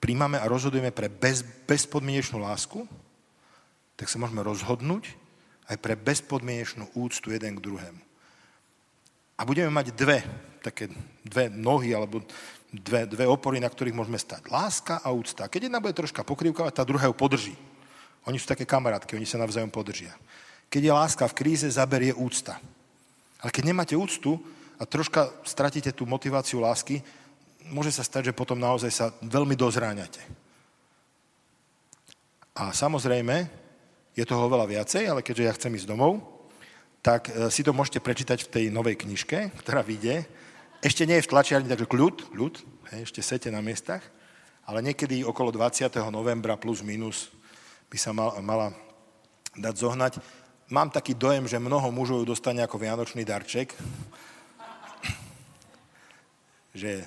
príjmame 0.00 0.40
a 0.40 0.48
rozhodujeme 0.48 0.94
pre 0.94 1.12
bez, 1.12 1.44
bezpodmienečnú 1.68 2.40
lásku, 2.40 2.88
tak 3.96 4.08
sa 4.08 4.16
môžeme 4.16 4.40
rozhodnúť 4.40 5.12
aj 5.68 5.76
pre 5.76 5.94
bezpodmienečnú 5.98 6.88
úctu 6.96 7.30
jeden 7.30 7.58
k 7.58 7.64
druhému. 7.64 8.02
A 9.40 9.44
budeme 9.48 9.72
mať 9.72 9.96
dve, 9.96 10.20
také 10.60 10.92
dve 11.24 11.48
nohy, 11.48 11.96
alebo 11.96 12.20
dve, 12.70 13.08
dve 13.08 13.24
opory, 13.24 13.56
na 13.58 13.72
ktorých 13.72 13.96
môžeme 13.96 14.20
stať. 14.20 14.52
Láska 14.52 15.00
a 15.00 15.08
úcta. 15.10 15.48
Keď 15.48 15.68
jedna 15.68 15.80
bude 15.80 15.96
troška 15.96 16.22
pokrývkavať, 16.22 16.72
tá 16.76 16.84
druhá 16.84 17.08
ju 17.08 17.16
podrží. 17.16 17.54
Oni 18.28 18.36
sú 18.36 18.46
také 18.48 18.68
kamarátky, 18.68 19.16
oni 19.16 19.28
sa 19.28 19.40
navzájom 19.40 19.72
podržia. 19.72 20.12
Keď 20.68 20.82
je 20.84 20.92
láska 20.92 21.24
v 21.26 21.36
kríze, 21.36 21.66
zaberie 21.66 22.12
úcta. 22.12 22.60
Ale 23.40 23.50
keď 23.50 23.64
nemáte 23.72 23.94
úctu 23.96 24.36
a 24.76 24.84
troška 24.84 25.32
stratíte 25.42 25.90
tú 25.90 26.04
motiváciu 26.04 26.60
lásky, 26.60 27.00
môže 27.72 27.90
sa 27.90 28.04
stať, 28.04 28.30
že 28.30 28.36
potom 28.36 28.60
naozaj 28.60 28.92
sa 28.92 29.06
veľmi 29.24 29.56
dozráňate. 29.56 30.20
A 32.54 32.76
samozrejme, 32.76 33.48
je 34.12 34.24
toho 34.26 34.50
veľa 34.50 34.66
viacej, 34.68 35.08
ale 35.08 35.24
keďže 35.24 35.46
ja 35.46 35.56
chcem 35.56 35.72
ísť 35.72 35.88
domov, 35.88 36.20
tak 37.00 37.32
e, 37.32 37.48
si 37.48 37.64
to 37.64 37.72
môžete 37.72 38.04
prečítať 38.04 38.44
v 38.44 38.52
tej 38.52 38.64
novej 38.68 39.00
knižke, 39.00 39.54
ktorá 39.64 39.80
vyjde. 39.80 40.28
Ešte 40.84 41.08
nie 41.08 41.16
je 41.20 41.24
v 41.24 41.30
tlačiarni, 41.32 41.70
takže 41.70 41.88
kľud, 41.88 42.16
kľud, 42.36 42.54
ešte 43.00 43.24
sete 43.24 43.48
na 43.48 43.64
miestach, 43.64 44.04
ale 44.68 44.84
niekedy 44.84 45.24
okolo 45.24 45.54
20. 45.54 45.88
novembra 46.12 46.60
plus 46.60 46.84
minus 46.84 47.32
by 47.90 47.98
sa 47.98 48.14
mal, 48.14 48.38
mala 48.38 48.70
dať 49.58 49.74
zohnať. 49.74 50.12
Mám 50.70 50.94
taký 50.94 51.18
dojem, 51.18 51.50
že 51.50 51.58
mnoho 51.58 51.90
mužov 51.90 52.22
ju 52.22 52.30
dostane 52.30 52.62
ako 52.62 52.78
vianočný 52.78 53.26
darček. 53.26 53.74
že 56.80 57.02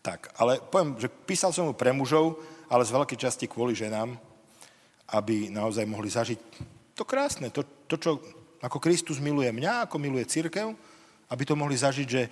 tak, 0.00 0.32
ale 0.40 0.62
poviem, 0.62 0.96
že 0.96 1.12
písal 1.12 1.52
som 1.52 1.68
ju 1.68 1.74
pre 1.76 1.92
mužov, 1.92 2.40
ale 2.72 2.86
z 2.88 2.94
veľkej 2.96 3.18
časti 3.20 3.44
kvôli 3.44 3.76
ženám, 3.76 4.16
aby 5.12 5.52
naozaj 5.52 5.84
mohli 5.84 6.08
zažiť 6.08 6.40
to 6.96 7.04
krásne, 7.04 7.52
to, 7.52 7.60
to 7.84 8.00
čo 8.00 8.10
ako 8.64 8.80
Kristus 8.80 9.20
miluje 9.20 9.52
mňa, 9.52 9.84
ako 9.84 10.00
miluje 10.00 10.24
církev, 10.24 10.72
aby 11.28 11.42
to 11.44 11.58
mohli 11.58 11.76
zažiť, 11.76 12.08
že 12.08 12.22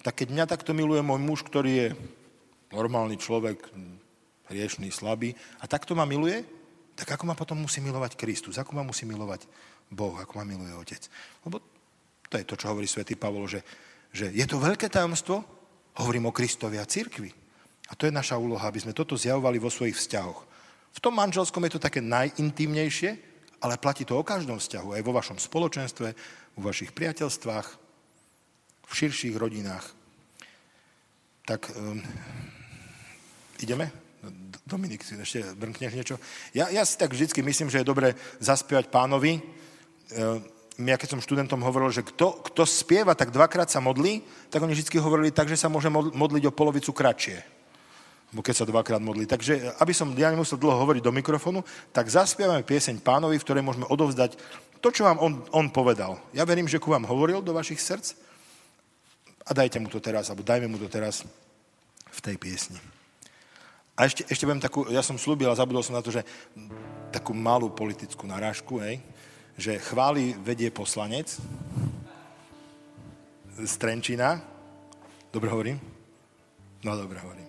tak 0.00 0.24
keď 0.24 0.28
mňa 0.32 0.44
takto 0.48 0.72
miluje 0.72 1.04
môj 1.04 1.20
muž, 1.20 1.40
ktorý 1.44 1.72
je 1.74 1.88
normálny 2.72 3.20
človek, 3.20 3.60
hriešný, 4.48 4.88
slabý, 4.88 5.36
a 5.60 5.68
takto 5.68 5.92
ma 5.92 6.08
miluje, 6.08 6.46
tak 6.94 7.18
ako 7.18 7.26
ma 7.26 7.34
potom 7.34 7.58
musí 7.58 7.82
milovať 7.82 8.14
Kristus? 8.14 8.58
Ako 8.58 8.74
ma 8.74 8.86
musí 8.86 9.02
milovať 9.02 9.50
Boh? 9.90 10.14
Ako 10.14 10.38
ma 10.38 10.44
miluje 10.46 10.70
Otec? 10.74 11.02
Lebo 11.42 11.58
to 12.30 12.38
je 12.38 12.46
to, 12.46 12.54
čo 12.54 12.70
hovorí 12.70 12.86
svätý 12.86 13.18
Pavol, 13.18 13.50
že, 13.50 13.62
že 14.14 14.30
je 14.30 14.46
to 14.46 14.62
veľké 14.62 14.86
tajomstvo, 14.86 15.42
hovorím 15.98 16.30
o 16.30 16.36
Kristovi 16.36 16.78
a 16.78 16.86
cirkvi. 16.86 17.30
A 17.90 17.92
to 17.98 18.06
je 18.08 18.14
naša 18.14 18.40
úloha, 18.40 18.64
aby 18.64 18.80
sme 18.80 18.96
toto 18.96 19.18
zjavovali 19.18 19.60
vo 19.60 19.68
svojich 19.68 19.98
vzťahoch. 19.98 20.40
V 20.94 21.02
tom 21.02 21.18
manželskom 21.18 21.62
je 21.66 21.74
to 21.74 21.82
také 21.82 21.98
najintímnejšie, 21.98 23.10
ale 23.60 23.80
platí 23.80 24.06
to 24.06 24.14
o 24.14 24.26
každom 24.26 24.62
vzťahu, 24.62 24.94
aj 24.94 25.02
vo 25.02 25.12
vašom 25.12 25.38
spoločenstve, 25.40 26.08
vo 26.54 26.62
vašich 26.62 26.94
priateľstvách, 26.94 27.66
v 28.84 28.92
širších 28.92 29.34
rodinách. 29.34 29.84
Tak 31.44 31.72
um, 31.74 31.98
ideme? 33.60 34.03
Dominik, 34.64 35.04
si 35.04 35.12
ešte 35.12 35.44
brnkneš 35.54 35.92
niečo? 35.92 36.16
Ja, 36.56 36.72
ja 36.72 36.82
si 36.88 36.96
tak 36.96 37.12
vždycky 37.12 37.44
myslím, 37.44 37.68
že 37.68 37.84
je 37.84 37.90
dobre 37.90 38.16
zaspievať 38.40 38.88
pánovi. 38.88 39.44
Ehm, 40.16 40.40
ja 40.80 40.98
keď 40.98 41.14
som 41.14 41.22
študentom 41.22 41.62
hovoril, 41.62 41.94
že 41.94 42.02
kto, 42.02 42.42
kto 42.50 42.66
spieva, 42.66 43.14
tak 43.14 43.30
dvakrát 43.30 43.70
sa 43.70 43.78
modlí, 43.78 44.26
tak 44.50 44.64
oni 44.64 44.74
vždy 44.74 44.98
hovorili 44.98 45.30
tak, 45.30 45.46
že 45.46 45.60
sa 45.60 45.70
môže 45.70 45.86
modliť 45.92 46.50
o 46.50 46.56
polovicu 46.56 46.90
kratšie. 46.90 47.38
Bo 48.34 48.42
keď 48.42 48.54
sa 48.58 48.66
dvakrát 48.66 48.98
modlí. 48.98 49.30
Takže, 49.30 49.78
aby 49.78 49.94
som 49.94 50.10
ja 50.18 50.34
nemusel 50.34 50.58
dlho 50.58 50.74
hovoriť 50.82 51.02
do 51.04 51.14
mikrofónu, 51.14 51.62
tak 51.94 52.10
zaspievame 52.10 52.66
pieseň 52.66 52.98
pánovi, 52.98 53.38
v 53.38 53.46
ktorej 53.46 53.62
môžeme 53.62 53.86
odovzdať 53.86 54.34
to, 54.82 54.90
čo 54.90 55.06
vám 55.06 55.22
on, 55.22 55.46
on 55.54 55.70
povedal. 55.70 56.18
Ja 56.34 56.42
verím, 56.42 56.66
že 56.66 56.82
ku 56.82 56.90
vám 56.90 57.06
hovoril 57.06 57.38
do 57.40 57.54
vašich 57.54 57.78
srdc 57.78 58.18
a 59.46 59.50
dajte 59.54 59.78
mu 59.78 59.86
to 59.86 60.02
teraz, 60.02 60.28
alebo 60.28 60.42
dajme 60.42 60.66
mu 60.66 60.76
to 60.76 60.90
teraz 60.90 61.22
v 62.10 62.20
tej 62.20 62.36
piesni. 62.36 62.93
A 63.94 64.10
ešte, 64.10 64.26
ešte 64.26 64.42
budem 64.42 64.62
takú, 64.62 64.90
ja 64.90 65.06
som 65.06 65.14
slúbil 65.14 65.46
a 65.46 65.58
zabudol 65.58 65.86
som 65.86 65.94
na 65.94 66.02
to, 66.02 66.10
že 66.10 66.26
takú 67.14 67.30
malú 67.30 67.70
politickú 67.70 68.26
narážku, 68.26 68.82
hej, 68.82 68.98
že 69.54 69.78
chváli 69.78 70.34
vedie 70.42 70.66
poslanec 70.74 71.30
z 73.54 73.74
Trenčína. 73.78 74.42
Dobre 75.30 75.46
hovorím? 75.46 75.78
No, 76.82 76.98
dobre 76.98 77.22
hovorím. 77.22 77.46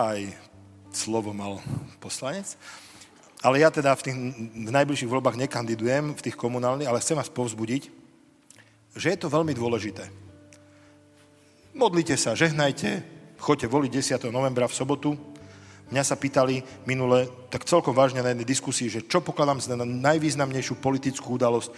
Aj 0.00 0.16
slovo 0.96 1.36
mal 1.36 1.60
poslanec. 2.00 2.56
Ale 3.44 3.60
ja 3.60 3.68
teda 3.68 3.92
v 3.96 4.04
tých 4.04 4.16
v 4.52 4.70
najbližších 4.72 5.12
voľbách 5.12 5.36
nekandidujem, 5.36 6.16
v 6.16 6.24
tých 6.24 6.36
komunálnych, 6.40 6.88
ale 6.88 7.00
chcem 7.04 7.20
vás 7.20 7.28
povzbudiť, 7.28 7.92
že 8.96 9.12
je 9.12 9.18
to 9.20 9.32
veľmi 9.32 9.52
dôležité. 9.52 10.08
Modlite 11.76 12.16
sa, 12.16 12.32
žehnajte, 12.32 13.19
chodte 13.40 13.66
voliť 13.66 13.90
10. 14.20 14.28
novembra 14.28 14.68
v 14.68 14.76
sobotu. 14.76 15.16
Mňa 15.90 16.06
sa 16.06 16.14
pýtali 16.14 16.62
minule, 16.86 17.26
tak 17.50 17.66
celkom 17.66 17.90
vážne 17.90 18.22
na 18.22 18.30
jednej 18.30 18.46
diskusii, 18.46 18.86
že 18.86 19.02
čo 19.10 19.18
pokladám 19.18 19.58
za 19.58 19.74
najvýznamnejšiu 19.74 20.78
politickú 20.78 21.34
udalosť, 21.34 21.66
e, 21.66 21.74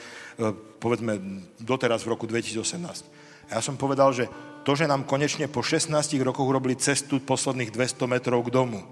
povedzme, 0.77 1.17
doteraz 1.57 2.05
v 2.05 2.13
roku 2.13 2.29
2018. 2.29 3.09
A 3.49 3.57
ja 3.57 3.63
som 3.65 3.81
povedal, 3.81 4.13
že 4.13 4.29
to, 4.69 4.77
že 4.77 4.85
nám 4.85 5.09
konečne 5.09 5.49
po 5.49 5.65
16 5.65 5.89
rokoch 6.21 6.45
urobili 6.45 6.77
cestu 6.77 7.25
posledných 7.25 7.73
200 7.73 8.05
metrov 8.05 8.45
k 8.45 8.53
domu. 8.53 8.85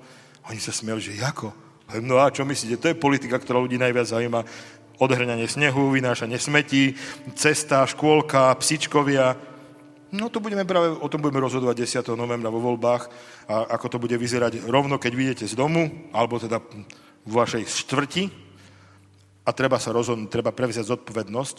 Oni 0.48 0.56
sa 0.56 0.72
smieli, 0.72 1.04
že 1.04 1.20
ako? 1.20 1.52
No 2.00 2.22
a 2.22 2.32
čo 2.32 2.48
myslíte? 2.48 2.80
To 2.80 2.90
je 2.90 2.96
politika, 2.96 3.36
ktorá 3.36 3.58
ľudí 3.58 3.76
najviac 3.76 4.08
zaujíma. 4.08 4.40
Odhrňanie 5.00 5.48
snehu, 5.48 5.92
vynášanie 5.92 6.36
smetí, 6.36 6.96
cesta, 7.36 7.84
škôlka, 7.84 8.52
psičkovia. 8.56 9.49
No 10.10 10.26
to 10.26 10.42
budeme 10.42 10.66
práve, 10.66 10.90
o 10.90 11.06
tom 11.06 11.22
budeme 11.22 11.38
rozhodovať 11.38 11.86
10. 11.86 12.18
novembra 12.18 12.50
vo 12.50 12.58
voľbách 12.58 13.02
a 13.46 13.78
ako 13.78 13.86
to 13.86 14.02
bude 14.02 14.16
vyzerať 14.18 14.66
rovno, 14.66 14.98
keď 14.98 15.12
vyjdete 15.14 15.44
z 15.46 15.54
domu, 15.54 16.10
alebo 16.10 16.42
teda 16.42 16.58
v 17.22 17.32
vašej 17.32 17.62
štvrti 17.62 18.24
a 19.46 19.50
treba 19.54 19.78
sa 19.78 19.94
rozhodnúť, 19.94 20.26
treba 20.26 20.50
prevziať 20.50 20.90
zodpovednosť, 20.90 21.56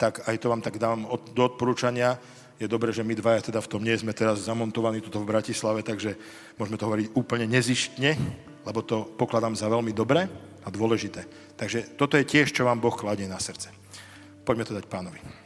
tak 0.00 0.24
aj 0.24 0.36
to 0.40 0.48
vám 0.48 0.64
tak 0.64 0.80
dám 0.80 1.04
od, 1.04 1.36
do 1.36 1.42
odporúčania. 1.44 2.16
Je 2.56 2.64
dobré, 2.64 2.88
že 2.96 3.04
my 3.04 3.12
dvaja 3.12 3.52
teda 3.52 3.60
v 3.60 3.68
tom 3.68 3.84
nie 3.84 3.92
sme 3.92 4.16
teraz 4.16 4.48
zamontovaní 4.48 5.04
tuto 5.04 5.20
v 5.20 5.28
Bratislave, 5.28 5.84
takže 5.84 6.16
môžeme 6.56 6.80
to 6.80 6.88
hovoriť 6.88 7.06
úplne 7.12 7.44
nezištne, 7.44 8.16
lebo 8.64 8.80
to 8.80 9.04
pokladám 9.20 9.52
za 9.52 9.68
veľmi 9.68 9.92
dobré 9.92 10.24
a 10.64 10.68
dôležité. 10.72 11.28
Takže 11.60 12.00
toto 12.00 12.16
je 12.16 12.24
tiež, 12.24 12.56
čo 12.56 12.64
vám 12.64 12.80
Boh 12.80 12.96
kladie 12.96 13.28
na 13.28 13.36
srdce. 13.36 13.68
Poďme 14.48 14.64
to 14.64 14.72
dať 14.72 14.88
pánovi. 14.88 15.45